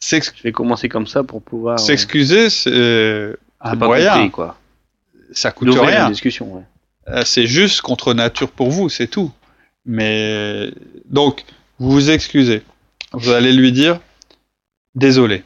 Je 0.00 0.42
vais 0.42 0.52
commencer 0.52 0.88
comme 0.88 1.06
ça 1.06 1.24
pour 1.24 1.42
pouvoir. 1.42 1.74
Euh, 1.74 1.82
s'excuser, 1.82 2.48
c'est 2.48 3.34
un 3.60 3.74
moyen. 3.74 4.28
quoi. 4.30 4.56
Ça 5.32 5.50
coûte 5.50 5.68
rien. 5.70 6.08
discussion, 6.10 6.54
ouais. 6.54 7.24
C'est 7.24 7.46
juste 7.46 7.82
contre 7.82 8.14
nature 8.14 8.50
pour 8.50 8.70
vous, 8.70 8.88
c'est 8.88 9.06
tout. 9.08 9.32
Mais 9.84 10.70
donc, 11.06 11.44
vous 11.78 11.90
vous 11.90 12.10
excusez. 12.10 12.62
Vous 13.12 13.30
allez 13.30 13.52
lui 13.52 13.72
dire, 13.72 14.00
désolé. 14.96 15.44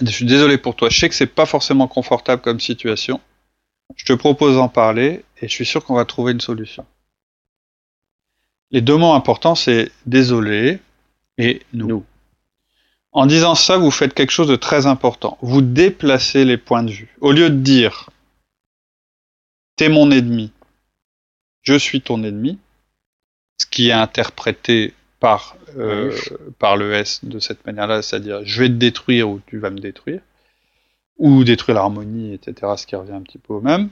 Je 0.00 0.06
suis 0.06 0.24
désolé 0.24 0.56
pour 0.56 0.76
toi. 0.76 0.88
Je 0.88 0.98
sais 0.98 1.08
que 1.08 1.14
c'est 1.14 1.26
pas 1.26 1.44
forcément 1.44 1.88
confortable 1.88 2.40
comme 2.40 2.60
situation. 2.60 3.20
Je 3.96 4.04
te 4.04 4.12
propose 4.12 4.54
d'en 4.54 4.68
parler 4.68 5.24
et 5.42 5.48
je 5.48 5.52
suis 5.52 5.66
sûr 5.66 5.84
qu'on 5.84 5.94
va 5.94 6.04
trouver 6.04 6.32
une 6.32 6.40
solution. 6.40 6.86
Les 8.70 8.80
deux 8.80 8.96
mots 8.96 9.12
importants, 9.12 9.54
c'est 9.54 9.90
désolé 10.06 10.78
et 11.36 11.62
nous. 11.72 12.04
En 13.12 13.26
disant 13.26 13.54
ça, 13.54 13.78
vous 13.78 13.90
faites 13.90 14.14
quelque 14.14 14.30
chose 14.30 14.48
de 14.48 14.56
très 14.56 14.86
important. 14.86 15.38
Vous 15.40 15.62
déplacez 15.62 16.44
les 16.44 16.58
points 16.58 16.82
de 16.82 16.90
vue. 16.90 17.16
Au 17.20 17.32
lieu 17.32 17.50
de 17.50 17.56
dire 17.56 18.10
T'es 19.76 19.88
mon 19.88 20.10
ennemi, 20.10 20.52
je 21.62 21.78
suis 21.78 22.00
ton 22.00 22.24
ennemi, 22.24 22.58
ce 23.58 23.66
qui 23.66 23.88
est 23.88 23.92
interprété 23.92 24.92
par, 25.20 25.56
euh, 25.76 26.16
par 26.58 26.76
le 26.76 26.92
S 26.92 27.24
de 27.24 27.38
cette 27.38 27.66
manière-là, 27.66 28.02
c'est-à-dire 28.02 28.40
je 28.44 28.62
vais 28.62 28.68
te 28.68 28.74
détruire 28.74 29.28
ou 29.28 29.40
tu 29.46 29.58
vas 29.58 29.70
me 29.70 29.78
détruire, 29.78 30.20
ou 31.18 31.44
détruire 31.44 31.76
l'harmonie, 31.76 32.34
etc., 32.34 32.72
ce 32.76 32.86
qui 32.86 32.96
revient 32.96 33.12
un 33.12 33.22
petit 33.22 33.38
peu 33.38 33.54
au 33.54 33.60
même, 33.60 33.88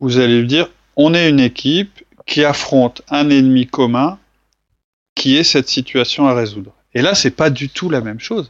vous 0.00 0.18
allez 0.18 0.40
lui 0.40 0.48
dire 0.48 0.70
on 0.96 1.14
est 1.14 1.28
une 1.28 1.40
équipe 1.40 2.04
qui 2.26 2.44
affronte 2.44 3.02
un 3.08 3.30
ennemi 3.30 3.66
commun 3.66 4.18
qui 5.14 5.36
est 5.36 5.44
cette 5.44 5.68
situation 5.68 6.26
à 6.26 6.34
résoudre. 6.34 6.72
Et 6.94 7.02
là, 7.02 7.14
c'est 7.14 7.30
pas 7.30 7.50
du 7.50 7.68
tout 7.68 7.88
la 7.88 8.00
même 8.00 8.20
chose. 8.20 8.48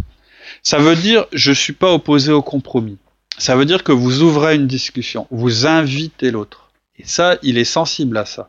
Ça 0.62 0.78
veut 0.78 0.96
dire 0.96 1.26
je 1.32 1.52
suis 1.52 1.72
pas 1.72 1.92
opposé 1.92 2.32
au 2.32 2.42
compromis. 2.42 2.98
Ça 3.38 3.54
veut 3.56 3.66
dire 3.66 3.84
que 3.84 3.92
vous 3.92 4.22
ouvrez 4.22 4.54
une 4.54 4.66
discussion, 4.66 5.26
vous 5.30 5.66
invitez 5.66 6.30
l'autre. 6.30 6.70
Et 6.98 7.04
ça, 7.04 7.36
il 7.42 7.58
est 7.58 7.64
sensible 7.64 8.16
à 8.16 8.24
ça. 8.24 8.48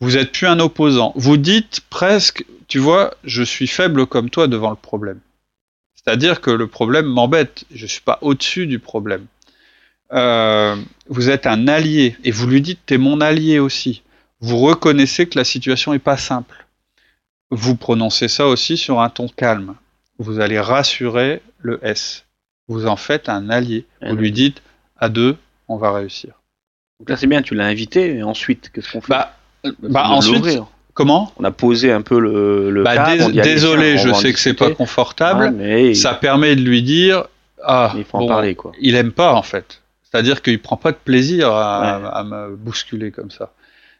Vous 0.00 0.16
êtes 0.16 0.32
plus 0.32 0.46
un 0.46 0.58
opposant. 0.60 1.12
Vous 1.14 1.36
dites 1.36 1.82
presque, 1.90 2.44
tu 2.68 2.78
vois, 2.78 3.14
je 3.24 3.42
suis 3.42 3.66
faible 3.66 4.06
comme 4.06 4.30
toi 4.30 4.48
devant 4.48 4.70
le 4.70 4.76
problème. 4.76 5.20
C'est-à-dire 5.94 6.40
que 6.40 6.50
le 6.50 6.66
problème 6.66 7.06
m'embête. 7.06 7.64
Je 7.70 7.86
suis 7.86 8.00
pas 8.00 8.18
au-dessus 8.22 8.66
du 8.66 8.78
problème. 8.78 9.26
Euh, 10.12 10.76
vous 11.08 11.28
êtes 11.28 11.46
un 11.46 11.68
allié 11.68 12.16
et 12.24 12.30
vous 12.30 12.46
lui 12.46 12.62
dites, 12.62 12.80
t'es 12.86 12.98
mon 12.98 13.20
allié 13.20 13.58
aussi. 13.58 14.02
Vous 14.40 14.58
reconnaissez 14.58 15.28
que 15.28 15.38
la 15.38 15.44
situation 15.44 15.92
est 15.92 15.98
pas 15.98 16.16
simple. 16.16 16.66
Vous 17.50 17.76
prononcez 17.76 18.28
ça 18.28 18.46
aussi 18.46 18.76
sur 18.76 19.00
un 19.00 19.10
ton 19.10 19.28
calme. 19.28 19.74
Vous 20.18 20.40
allez 20.40 20.58
rassurer 20.58 21.42
le 21.58 21.78
S. 21.82 22.24
Vous 22.68 22.86
en 22.86 22.96
faites 22.96 23.28
un 23.28 23.50
allié. 23.50 23.84
Vous 24.00 24.16
lui 24.16 24.32
dites, 24.32 24.62
à 24.96 25.08
deux, 25.08 25.36
on 25.68 25.76
va 25.76 25.92
réussir. 25.92 26.34
Donc 27.00 27.10
là, 27.10 27.16
c'est 27.16 27.26
bien, 27.26 27.42
tu 27.42 27.54
l'as 27.54 27.66
invité, 27.66 28.16
et 28.16 28.22
ensuite, 28.22 28.70
qu'est-ce 28.70 28.92
qu'on 28.92 29.00
fait? 29.00 29.08
Bah, 29.10 29.36
bah, 29.82 30.08
ensuite, 30.08 30.60
comment 30.94 31.32
On 31.38 31.44
a 31.44 31.50
posé 31.50 31.92
un 31.92 32.02
peu 32.02 32.18
le. 32.18 32.70
le 32.70 32.82
bah, 32.82 33.16
désolé, 33.16 33.98
je 33.98 34.12
sais 34.12 34.32
que 34.32 34.38
c'est 34.38 34.54
pas 34.54 34.70
confortable. 34.70 35.52
mais 35.56 35.94
ça 35.94 36.14
permet 36.14 36.56
de 36.56 36.62
lui 36.62 36.82
dire 36.82 37.24
ah, 37.62 37.92
il 37.96 38.04
faut 38.04 38.18
en 38.18 38.26
parler 38.26 38.54
quoi. 38.54 38.72
Il 38.80 38.94
aime 38.94 39.12
pas 39.12 39.34
en 39.34 39.42
fait. 39.42 39.82
C'est-à-dire 40.02 40.42
qu'il 40.42 40.60
prend 40.60 40.76
pas 40.76 40.92
de 40.92 40.96
plaisir 40.96 41.52
à, 41.52 42.24
me 42.24 42.56
bousculer 42.56 43.10
comme 43.10 43.30
ça. 43.30 43.52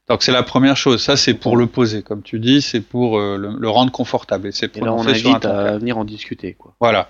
Donc 0.09 0.23
c'est 0.23 0.33
la 0.33 0.43
première 0.43 0.77
chose. 0.77 1.03
Ça 1.03 1.17
c'est 1.17 1.35
pour 1.35 1.57
le 1.57 1.67
poser, 1.67 2.03
comme 2.03 2.23
tu 2.23 2.41
dis, 2.41 2.63
c'est 2.63 2.81
pour 2.81 3.19
euh, 3.19 3.37
le, 3.37 3.69
rendre 3.69 3.93
confortable. 3.93 4.49
Et 4.49 4.53
c'est 4.53 4.77
là 4.77 4.93
on 4.93 5.07
invite 5.07 5.45
à 5.45 5.79
venir 5.79 5.99
en 5.99 6.05
discuter 6.05 6.55
quoi. 6.55 6.75
Voilà. 6.81 7.09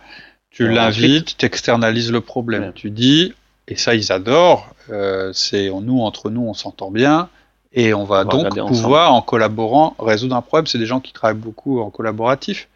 Tu 0.51 0.69
l'invites, 0.69 1.37
tu 1.39 1.47
externalises 1.47 2.11
le 2.11 2.21
problème. 2.21 2.73
Tu 2.75 2.91
dis 2.91 3.33
et 3.69 3.77
ça 3.77 3.95
ils 3.95 4.13
adorent. 4.13 4.69
Euh, 4.91 5.31
c'est 5.33 5.71
nous 5.71 6.01
entre 6.01 6.31
nous 6.31 6.43
on 6.43 6.55
s'entend 6.55 6.91
bien 6.91 7.29
et 7.73 7.95
on 7.95 8.05
va, 8.05 8.25
donc 8.25 8.55
pouvoir, 8.55 9.13
en 9.13 9.23
collaborant, 9.23 9.95
résoudre 9.99 10.35
un 10.35 10.43
problème. 10.43 10.67
C'est 10.67 10.79
des 10.79 10.87
gens 10.87 11.01
qui 11.01 11.13
travaillent 11.13 11.37
beaucoup 11.37 11.81
en 11.81 11.91
collaboratif. 11.91 12.69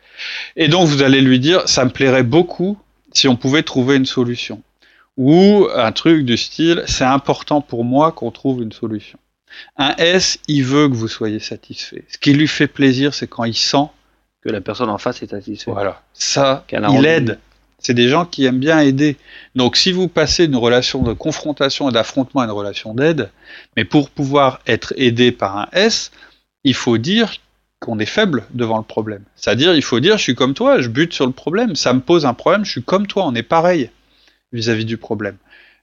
Et 0.57 0.69
donc, 0.69 0.87
vous 0.87 1.03
allez 1.03 1.21
lui 1.21 1.41
dire, 1.41 1.69
ça 1.69 1.85
me 1.85 1.91
plairait 1.91 2.23
beaucoup 2.23 2.79
si 3.13 3.27
on 3.27 3.37
pouvait 3.37 3.63
trouver 3.63 3.97
une 3.97 4.07
solution. 4.07 4.63
Ou 5.17 5.69
un 5.75 5.93
truc 5.93 6.25
du 6.25 6.37
style, 6.37 6.85
c'est 6.87 7.05
important 7.05 7.61
pour 7.61 7.85
moi 7.85 8.13
qu'on 8.13 8.31
trouve 8.31 8.63
une 8.63 8.73
solution. 8.73 9.19
Un 9.77 9.95
S, 9.99 10.39
il 10.49 10.65
veut 10.65 10.89
que 10.89 10.95
vous 10.95 11.09
soyez 11.09 11.39
satisfait. 11.39 12.05
Ce 12.09 12.19
qui 12.19 12.33
lui 12.33 12.49
fait 12.49 12.67
plaisir, 12.67 13.15
c'est 13.15 13.29
quand 13.29 13.45
il 13.45 13.55
sent 13.55 13.87
que 14.43 14.51
la 14.51 14.61
personne 14.61 14.91
en 14.91 14.99
face 14.99 15.23
est 15.23 15.31
satisfaite. 15.31 15.73
Voilà. 15.73 16.03
Ça, 16.13 16.65
il 16.71 17.07
aide. 17.07 17.39
C'est 17.85 17.93
des 17.93 18.09
gens 18.09 18.25
qui 18.25 18.47
aiment 18.47 18.61
bien 18.61 18.81
aider. 18.81 19.19
Donc 19.57 19.77
si 19.77 19.93
vous 19.93 20.09
passez 20.09 20.47
d'une 20.47 20.57
relation 20.57 21.03
de 21.03 21.13
confrontation 21.13 21.91
et 21.91 21.93
d'affrontement 21.93 22.41
à 22.41 22.45
une 22.45 22.51
relation 22.51 22.95
d'aide, 22.95 23.31
mais 23.77 23.85
pour 23.85 24.09
pouvoir 24.09 24.61
être 24.67 24.95
aidé 24.97 25.33
par 25.33 25.59
un 25.59 25.69
S, 25.73 26.11
il 26.65 26.73
faut 26.73 26.97
dire 26.97 27.35
qu'on 27.81 27.99
est 27.99 28.07
faible 28.07 28.45
devant 28.55 28.79
le 28.79 28.85
problème. 28.85 29.23
C'est-à-dire, 29.37 29.75
il 29.75 29.83
faut 29.83 30.01
dire, 30.01 30.17
je 30.17 30.23
suis 30.23 30.35
comme 30.35 30.55
toi, 30.55 30.81
je 30.81 30.89
bute 30.89 31.13
sur 31.13 31.27
le 31.27 31.33
problème, 31.33 31.77
ça 31.77 31.93
me 31.93 32.01
pose 32.01 32.25
un 32.25 32.33
problème, 32.33 32.65
je 32.65 32.71
suis 32.71 32.83
comme 32.83 33.07
toi, 33.07 33.27
on 33.27 33.35
est 33.35 33.43
pareil 33.43 33.91
vis-à-vis 34.53 34.87
du 34.87 34.97
problème. 34.97 35.37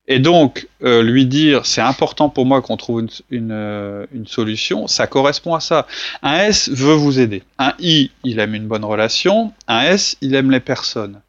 Et 0.08 0.18
donc, 0.18 0.68
euh, 0.82 1.04
lui 1.04 1.28
dire, 1.28 1.68
c'est 1.68 1.82
important 1.82 2.30
pour 2.30 2.48
moi 2.48 2.64
qu'on 2.64 2.78
trouve 2.78 3.06
euh, 3.32 4.06
une, 4.12 4.26
solution, 4.26 4.88
ça 4.88 5.06
correspond 5.06 5.54
à 5.54 5.60
ça. 5.60 5.86
Un 6.24 6.38
S 6.38 6.68
veut 6.68 6.96
vous 6.96 7.20
aider. 7.20 7.44
Un 7.60 7.76
I, 7.80 8.10
il 8.24 8.40
aime 8.40 8.56
une 8.56 8.68
bonne 8.68 8.86
relation. 8.86 9.54
Un 9.68 9.82
S, 9.84 10.18
il 10.22 10.34
aime 10.34 10.50
les 10.50 10.60
personnes 10.60 11.22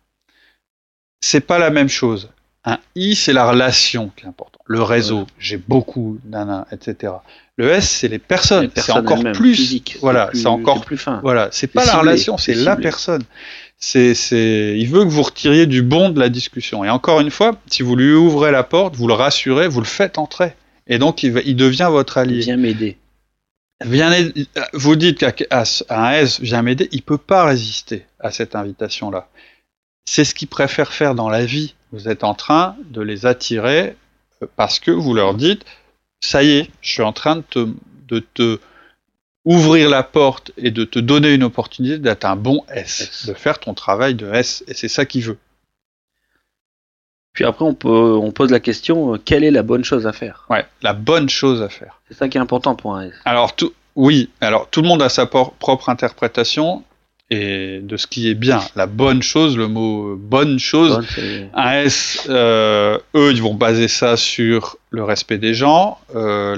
c'est 1.22 1.40
pas 1.40 1.58
la 1.58 1.70
même 1.70 1.88
chose. 1.88 2.28
Un 2.64 2.78
I, 2.94 3.14
c'est 3.14 3.32
la 3.32 3.48
relation 3.48 4.10
qui 4.14 4.24
est 4.24 4.28
importante. 4.28 4.60
Le 4.66 4.82
réseau, 4.82 5.26
j'ai 5.38 5.56
beaucoup, 5.56 6.18
nana, 6.26 6.66
etc. 6.70 7.14
Le 7.56 7.70
S, 7.70 7.88
c'est 7.88 8.08
les 8.08 8.18
personnes. 8.18 8.70
C'est 8.76 8.92
encore 8.92 9.22
plus 9.32 9.54
physique. 9.54 9.96
Voilà, 10.00 10.30
c'est 10.34 10.46
encore 10.46 10.84
plus 10.84 10.98
fin. 10.98 11.20
Voilà, 11.22 11.48
c'est 11.50 11.66
pas 11.66 11.84
la 11.84 11.98
relation, 11.98 12.36
c'est 12.36 12.54
la 12.54 12.76
personne. 12.76 13.22
C'est, 13.78 14.14
c'est, 14.14 14.76
il 14.78 14.86
veut 14.86 15.02
que 15.02 15.08
vous 15.08 15.22
retiriez 15.22 15.66
du 15.66 15.82
bon 15.82 16.10
de 16.10 16.20
la 16.20 16.28
discussion. 16.28 16.84
Et 16.84 16.90
encore 16.90 17.20
une 17.20 17.32
fois, 17.32 17.56
si 17.66 17.82
vous 17.82 17.96
lui 17.96 18.12
ouvrez 18.12 18.52
la 18.52 18.62
porte, 18.62 18.94
vous 18.94 19.08
le 19.08 19.14
rassurez, 19.14 19.66
vous 19.66 19.80
le 19.80 19.86
faites 19.86 20.18
entrer. 20.18 20.54
Et 20.86 20.98
donc, 20.98 21.24
il, 21.24 21.42
il 21.44 21.56
devient 21.56 21.88
votre 21.90 22.16
allié. 22.18 22.42
Viens 22.42 22.56
m'aider. 22.56 22.96
Viens, 23.84 24.12
vous 24.72 24.94
dites 24.94 25.18
qu'un 25.18 26.12
S 26.12 26.40
vient 26.40 26.62
m'aider, 26.62 26.88
il 26.92 27.02
peut 27.02 27.18
pas 27.18 27.44
résister 27.44 28.06
à 28.20 28.30
cette 28.30 28.54
invitation-là 28.54 29.28
c'est 30.04 30.24
ce 30.24 30.34
qu'ils 30.34 30.48
préfèrent 30.48 30.92
faire 30.92 31.14
dans 31.14 31.28
la 31.28 31.44
vie. 31.44 31.74
Vous 31.92 32.08
êtes 32.08 32.24
en 32.24 32.34
train 32.34 32.76
de 32.86 33.00
les 33.00 33.26
attirer 33.26 33.96
parce 34.56 34.78
que 34.78 34.90
vous 34.90 35.14
leur 35.14 35.34
dites 35.34 35.64
ça 36.22 36.42
y 36.42 36.50
est, 36.52 36.70
je 36.80 36.92
suis 36.92 37.02
en 37.02 37.12
train 37.12 37.36
de 37.36 37.42
te, 37.42 37.68
de 38.08 38.20
te 38.20 38.60
ouvrir 39.44 39.90
la 39.90 40.02
porte 40.02 40.52
et 40.56 40.70
de 40.70 40.84
te 40.84 40.98
donner 40.98 41.34
une 41.34 41.42
opportunité 41.42 41.98
d'être 41.98 42.24
un 42.24 42.36
bon 42.36 42.64
S, 42.72 43.26
de 43.26 43.34
faire 43.34 43.58
ton 43.58 43.74
travail 43.74 44.14
de 44.14 44.32
S, 44.32 44.64
et 44.68 44.74
c'est 44.74 44.88
ça 44.88 45.04
qu'il 45.04 45.22
veut. 45.24 45.38
Puis 47.32 47.44
après, 47.44 47.64
on, 47.64 47.74
peut, 47.74 47.88
on 47.88 48.30
pose 48.30 48.50
la 48.50 48.60
question, 48.60 49.14
euh, 49.14 49.18
quelle 49.18 49.42
est 49.42 49.50
la 49.50 49.62
bonne 49.62 49.84
chose 49.84 50.06
à 50.06 50.12
faire? 50.12 50.46
Ouais, 50.50 50.66
la 50.82 50.92
bonne 50.92 51.28
chose 51.28 51.62
à 51.62 51.68
faire. 51.68 52.00
C'est 52.08 52.14
ça 52.14 52.28
qui 52.28 52.36
est 52.36 52.40
important 52.40 52.76
pour 52.76 52.94
un 52.94 53.06
S. 53.06 53.14
Alors, 53.24 53.56
tout, 53.56 53.72
oui, 53.96 54.30
alors 54.40 54.68
tout 54.68 54.82
le 54.82 54.88
monde 54.88 55.02
a 55.02 55.08
sa 55.08 55.26
propre 55.26 55.88
interprétation 55.88 56.84
et 57.32 57.80
de 57.82 57.96
ce 57.96 58.06
qui 58.06 58.28
est 58.28 58.34
bien. 58.34 58.60
La 58.76 58.86
bonne 58.86 59.22
chose, 59.22 59.56
le 59.56 59.66
mot 59.66 60.16
bonne 60.16 60.58
chose, 60.58 61.00
un 61.54 61.72
S, 61.72 62.26
euh, 62.28 62.98
eux, 63.14 63.32
ils 63.32 63.42
vont 63.42 63.54
baser 63.54 63.88
ça 63.88 64.18
sur 64.18 64.76
le 64.90 65.02
respect 65.02 65.38
des 65.38 65.54
gens, 65.54 65.98
euh, 66.14 66.54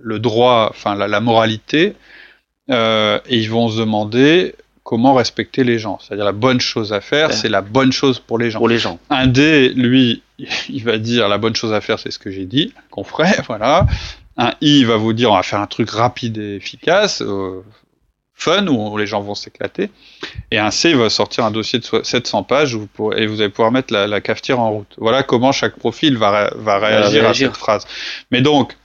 le 0.00 0.18
droit, 0.18 0.68
enfin 0.68 0.94
la, 0.94 1.20
moralité, 1.20 1.94
euh, 2.70 3.18
et 3.26 3.38
ils 3.38 3.50
vont 3.50 3.70
se 3.70 3.78
demander 3.78 4.54
comment 4.82 5.14
respecter 5.14 5.64
les 5.64 5.78
gens. 5.78 5.98
C'est-à-dire 6.02 6.26
la 6.26 6.32
bonne 6.32 6.60
chose 6.60 6.92
à 6.92 7.00
faire, 7.00 7.32
c'est 7.32 7.48
la 7.48 7.62
bonne 7.62 7.90
chose 7.90 8.18
pour 8.18 8.38
les 8.38 8.50
gens. 8.50 8.58
Pour 8.58 8.68
les 8.68 8.78
gens. 8.78 8.98
Un 9.08 9.28
D, 9.28 9.70
lui, 9.70 10.22
il 10.68 10.84
va 10.84 10.98
dire 10.98 11.28
la 11.28 11.38
bonne 11.38 11.56
chose 11.56 11.72
à 11.72 11.80
faire, 11.80 11.98
c'est 11.98 12.10
ce 12.10 12.18
que 12.18 12.30
j'ai 12.30 12.44
dit, 12.44 12.74
qu'on 12.90 13.04
ferait, 13.04 13.38
voilà. 13.46 13.86
Un 14.36 14.52
I 14.60 14.84
va 14.84 14.96
vous 14.96 15.12
dire 15.12 15.30
on 15.30 15.36
va 15.36 15.42
faire 15.42 15.60
un 15.60 15.68
truc 15.68 15.88
rapide 15.88 16.36
et 16.38 16.56
efficace, 16.56 17.22
euh, 17.22 17.62
fun, 18.34 18.66
où 18.66 18.96
les 18.98 19.06
gens 19.06 19.20
vont 19.20 19.34
s'éclater. 19.34 19.90
Et 20.50 20.58
un 20.58 20.70
C 20.70 20.94
va 20.94 21.08
sortir 21.08 21.44
un 21.44 21.50
dossier 21.50 21.78
de 21.78 22.02
700 22.02 22.42
pages 22.42 22.74
vous 22.74 23.12
et 23.12 23.26
vous 23.26 23.40
allez 23.40 23.50
pouvoir 23.50 23.72
mettre 23.72 23.92
la, 23.92 24.20
cafetière 24.20 24.60
en 24.60 24.70
route. 24.70 24.94
Voilà 24.98 25.22
comment 25.22 25.52
chaque 25.52 25.76
profil 25.76 26.16
va, 26.16 26.50
va 26.56 26.78
réagir, 26.78 27.28
à 27.28 27.34
cette 27.34 27.56
phrase. 27.56 27.86
Mais 28.30 28.40
donc, 28.40 28.76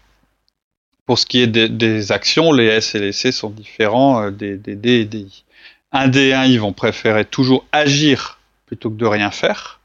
pour 1.06 1.18
ce 1.18 1.26
qui 1.26 1.42
est 1.42 1.48
des, 1.48 2.12
actions, 2.12 2.52
les 2.52 2.66
S 2.66 2.96
et 2.96 3.00
les 3.00 3.12
C 3.12 3.32
sont 3.32 3.50
différents 3.50 4.24
euh, 4.24 4.32
des, 4.32 4.58
des 4.58 4.76
D 4.76 4.90
et 4.92 5.06
des 5.06 5.20
I. 5.20 5.44
Un 5.92 6.08
D 6.08 6.28
et 6.28 6.34
un 6.34 6.46
I 6.46 6.58
vont 6.58 6.74
préférer 6.74 7.26
toujours 7.26 7.66
agir 7.72 8.40
plutôt 8.68 8.92
que 8.92 8.96
de 8.96 9.06
rien 9.08 9.32
faire. 9.32 9.80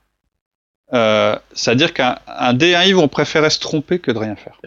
Euh, 0.92 1.36
c'est-à-dire 1.54 1.94
qu'un 1.94 2.18
D 2.52 2.68
et 2.68 2.76
un 2.76 2.82
I 2.84 2.92
vont 2.92 3.08
préférer 3.08 3.48
se 3.48 3.58
tromper 3.58 3.98
que 3.98 4.10
de 4.10 4.18
rien 4.18 4.36
faire. 4.36 4.60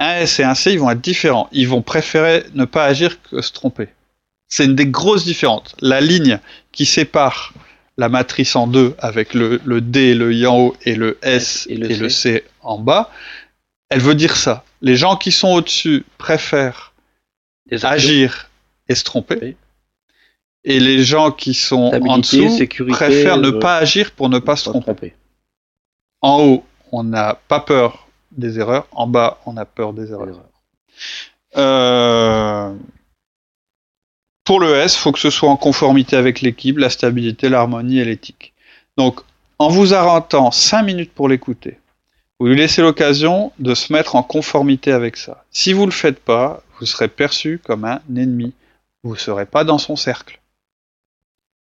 Un 0.00 0.16
S 0.16 0.40
et 0.40 0.44
un 0.44 0.54
C, 0.54 0.72
ils 0.72 0.80
vont 0.80 0.90
être 0.90 1.00
différents. 1.00 1.48
Ils 1.52 1.68
vont 1.68 1.82
préférer 1.82 2.44
ne 2.54 2.64
pas 2.64 2.84
agir 2.84 3.22
que 3.22 3.40
se 3.40 3.52
tromper. 3.52 3.88
C'est 4.48 4.64
une 4.64 4.74
des 4.74 4.86
grosses 4.86 5.24
différences. 5.24 5.76
La 5.80 6.00
ligne 6.00 6.40
qui 6.72 6.86
sépare 6.86 7.54
la 7.96 8.08
matrice 8.08 8.56
en 8.56 8.66
deux 8.66 8.96
avec 8.98 9.34
le, 9.34 9.58
D, 9.80 10.14
le 10.14 10.32
I 10.32 10.46
en 10.46 10.58
haut 10.58 10.76
et 10.84 10.96
le 10.96 11.18
S 11.22 11.66
et 11.70 11.76
le, 11.76 12.08
C. 12.08 12.44
en 12.62 12.78
bas, 12.78 13.10
elle 13.90 14.00
veut 14.00 14.16
dire 14.16 14.36
ça. 14.36 14.64
Les 14.82 14.96
gens 14.96 15.16
qui 15.16 15.30
sont 15.30 15.52
au-dessus 15.52 16.04
préfèrent 16.18 16.92
agir 17.82 18.50
et 18.88 18.96
se 18.96 19.04
tromper 19.04 19.54
et 20.64 20.80
les 20.80 21.02
gens 21.02 21.30
qui 21.30 21.54
sont 21.54 21.90
en 22.06 22.18
dessous 22.18 22.58
préfèrent 22.88 23.38
ne 23.38 23.50
euh, 23.50 23.58
pas 23.58 23.78
agir 23.78 24.12
pour 24.12 24.28
ne 24.28 24.38
pas 24.38 24.56
se 24.56 24.64
tromper. 24.68 25.14
En 26.20 26.42
haut, 26.42 26.64
on 26.92 27.02
n'a 27.02 27.34
pas 27.48 27.60
peur 27.60 28.08
des 28.32 28.58
erreurs. 28.58 28.86
En 28.92 29.06
bas, 29.06 29.40
on 29.46 29.56
a 29.56 29.64
peur 29.64 29.92
des 29.92 30.12
erreurs. 30.12 30.40
Euh, 31.56 32.74
pour 34.44 34.60
le 34.60 34.74
S, 34.76 34.94
il 34.96 34.98
faut 34.98 35.12
que 35.12 35.18
ce 35.18 35.30
soit 35.30 35.48
en 35.48 35.56
conformité 35.56 36.16
avec 36.16 36.40
l'équipe, 36.40 36.78
la 36.78 36.90
stabilité, 36.90 37.48
l'harmonie 37.48 37.98
et 37.98 38.04
l'éthique. 38.04 38.52
Donc, 38.96 39.20
en 39.58 39.68
vous 39.68 39.94
arrêtant 39.94 40.50
5 40.50 40.82
minutes 40.82 41.12
pour 41.12 41.28
l'écouter, 41.28 41.78
vous 42.38 42.46
lui 42.46 42.56
laissez 42.56 42.80
l'occasion 42.80 43.52
de 43.58 43.74
se 43.74 43.92
mettre 43.92 44.16
en 44.16 44.22
conformité 44.22 44.92
avec 44.92 45.16
ça. 45.16 45.44
Si 45.50 45.72
vous 45.72 45.82
ne 45.82 45.86
le 45.86 45.92
faites 45.92 46.20
pas, 46.20 46.62
vous 46.78 46.86
serez 46.86 47.08
perçu 47.08 47.60
comme 47.62 47.84
un 47.84 48.00
ennemi. 48.08 48.54
Vous 49.02 49.12
ne 49.12 49.18
serez 49.18 49.46
pas 49.46 49.64
dans 49.64 49.78
son 49.78 49.96
cercle. 49.96 50.40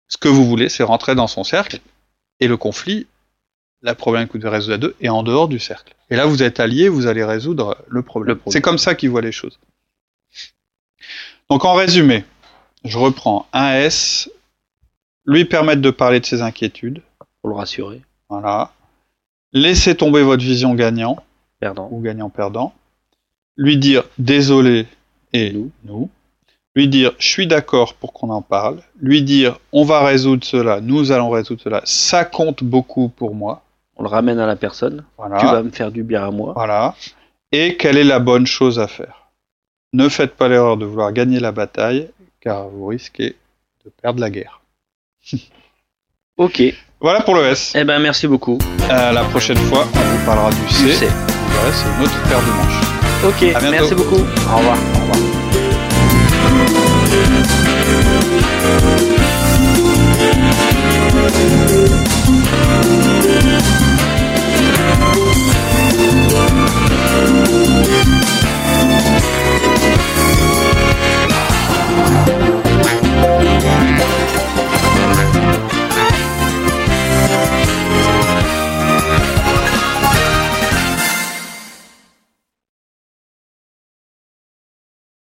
Ce 0.08 0.18
que 0.18 0.28
vous 0.28 0.46
voulez, 0.46 0.70
c'est 0.70 0.84
rentrer 0.84 1.16
dans 1.16 1.28
son 1.28 1.44
cercle, 1.44 1.80
et 2.40 2.48
le 2.48 2.58
conflit, 2.58 3.08
la 3.82 3.96
problème 3.96 4.28
que 4.28 4.34
vous 4.34 4.40
devez 4.40 4.50
résoudre 4.50 4.76
à 4.76 4.78
deux, 4.78 4.96
est 5.02 5.10
en 5.10 5.24
dehors 5.24 5.48
du 5.48 5.60
cercle. 5.60 5.96
Et 6.10 6.16
là, 6.16 6.26
vous 6.26 6.44
êtes 6.44 6.60
alliés, 6.60 6.90
vous 6.90 7.08
allez 7.08 7.24
résoudre 7.24 7.78
le 7.88 8.02
problème. 8.02 8.40
C'est 8.48 8.62
comme 8.62 8.78
ça 8.78 8.96
qu'il 8.96 9.10
voit 9.10 9.22
les 9.22 9.32
choses. 9.32 9.60
Donc, 11.50 11.66
en 11.66 11.74
résumé, 11.74 12.26
je 12.84 12.98
reprends 12.98 13.48
un 13.54 13.74
S, 13.74 14.30
lui 15.26 15.46
permettre 15.46 15.82
de 15.82 15.92
parler 15.92 16.20
de 16.20 16.26
ses 16.26 16.42
inquiétudes. 16.42 17.02
Pour 17.42 17.52
le 17.52 17.56
rassurer. 17.56 18.02
Voilà. 18.30 18.74
Laissez 19.54 19.96
tomber 19.96 20.24
votre 20.24 20.44
vision 20.44 20.76
gagnant. 20.76 21.18
Perdant. 21.60 21.88
Ou 21.92 22.02
gagnant-perdant. 22.02 22.74
Lui 23.56 23.78
dire 23.78 24.04
désolé 24.18 24.88
et 25.34 25.52
nous. 25.54 25.72
nous 25.84 26.10
lui 26.76 26.88
dire 26.88 27.14
je 27.18 27.28
suis 27.28 27.48
d'accord 27.48 27.96
pour 27.96 28.14
qu'on 28.14 28.30
en 28.30 28.42
parle, 28.42 28.82
lui 29.00 29.22
dire 29.22 29.60
on 29.72 29.84
va 29.84 30.06
résoudre 30.06 30.46
cela, 30.46 30.82
nous 30.82 31.12
allons 31.12 31.30
résoudre 31.30 31.62
cela, 31.62 31.82
ça 31.86 32.26
compte 32.26 32.64
beaucoup 32.64 33.10
pour 33.10 33.36
moi. 33.36 33.64
On 34.00 34.04
le 34.04 34.08
ramène 34.08 34.40
à 34.40 34.48
la 34.48 34.56
personne, 34.56 35.04
tu 35.18 35.46
vas 35.46 35.62
me 35.62 35.72
faire 35.72 35.92
du 35.92 36.04
bien 36.04 36.26
à 36.26 36.32
moi. 36.32 36.54
Voilà. 36.56 36.96
Et 37.52 37.76
quelle 37.76 37.98
est 37.98 38.06
la 38.06 38.20
bonne 38.20 38.48
chose 38.48 38.80
à 38.80 38.88
faire? 38.88 39.28
Ne 39.92 40.08
faites 40.08 40.36
pas 40.36 40.48
l'erreur 40.48 40.78
de 40.78 40.86
vouloir 40.86 41.12
gagner 41.12 41.42
la 41.42 41.52
bataille, 41.52 42.10
car 42.40 42.70
vous 42.70 42.86
risquez 42.88 43.36
de 43.84 43.92
perdre 44.02 44.22
la 44.22 44.30
guerre. 44.30 44.62
ok. 46.38 46.64
Voilà 47.02 47.22
pour 47.22 47.36
le 47.36 47.44
S. 47.48 47.74
Eh 47.76 47.84
ben 47.84 48.00
merci 48.00 48.26
beaucoup. 48.26 48.58
la 48.88 49.24
prochaine 49.32 49.58
fois, 49.58 49.86
on 49.94 50.00
vous 50.00 50.26
parlera 50.26 50.50
du 50.50 50.70
C. 50.70 50.94
C. 50.94 51.08
c'est 51.74 51.90
une 51.98 52.04
autre 52.04 52.24
paire 52.30 52.40
de 52.40 52.52
manches. 52.52 52.82
Ok, 53.26 53.42
merci 53.70 53.96
beaucoup. 53.96 54.16
Au 54.16 54.58
revoir. 54.58 54.78
Au 54.96 55.00
revoir. 55.02 55.20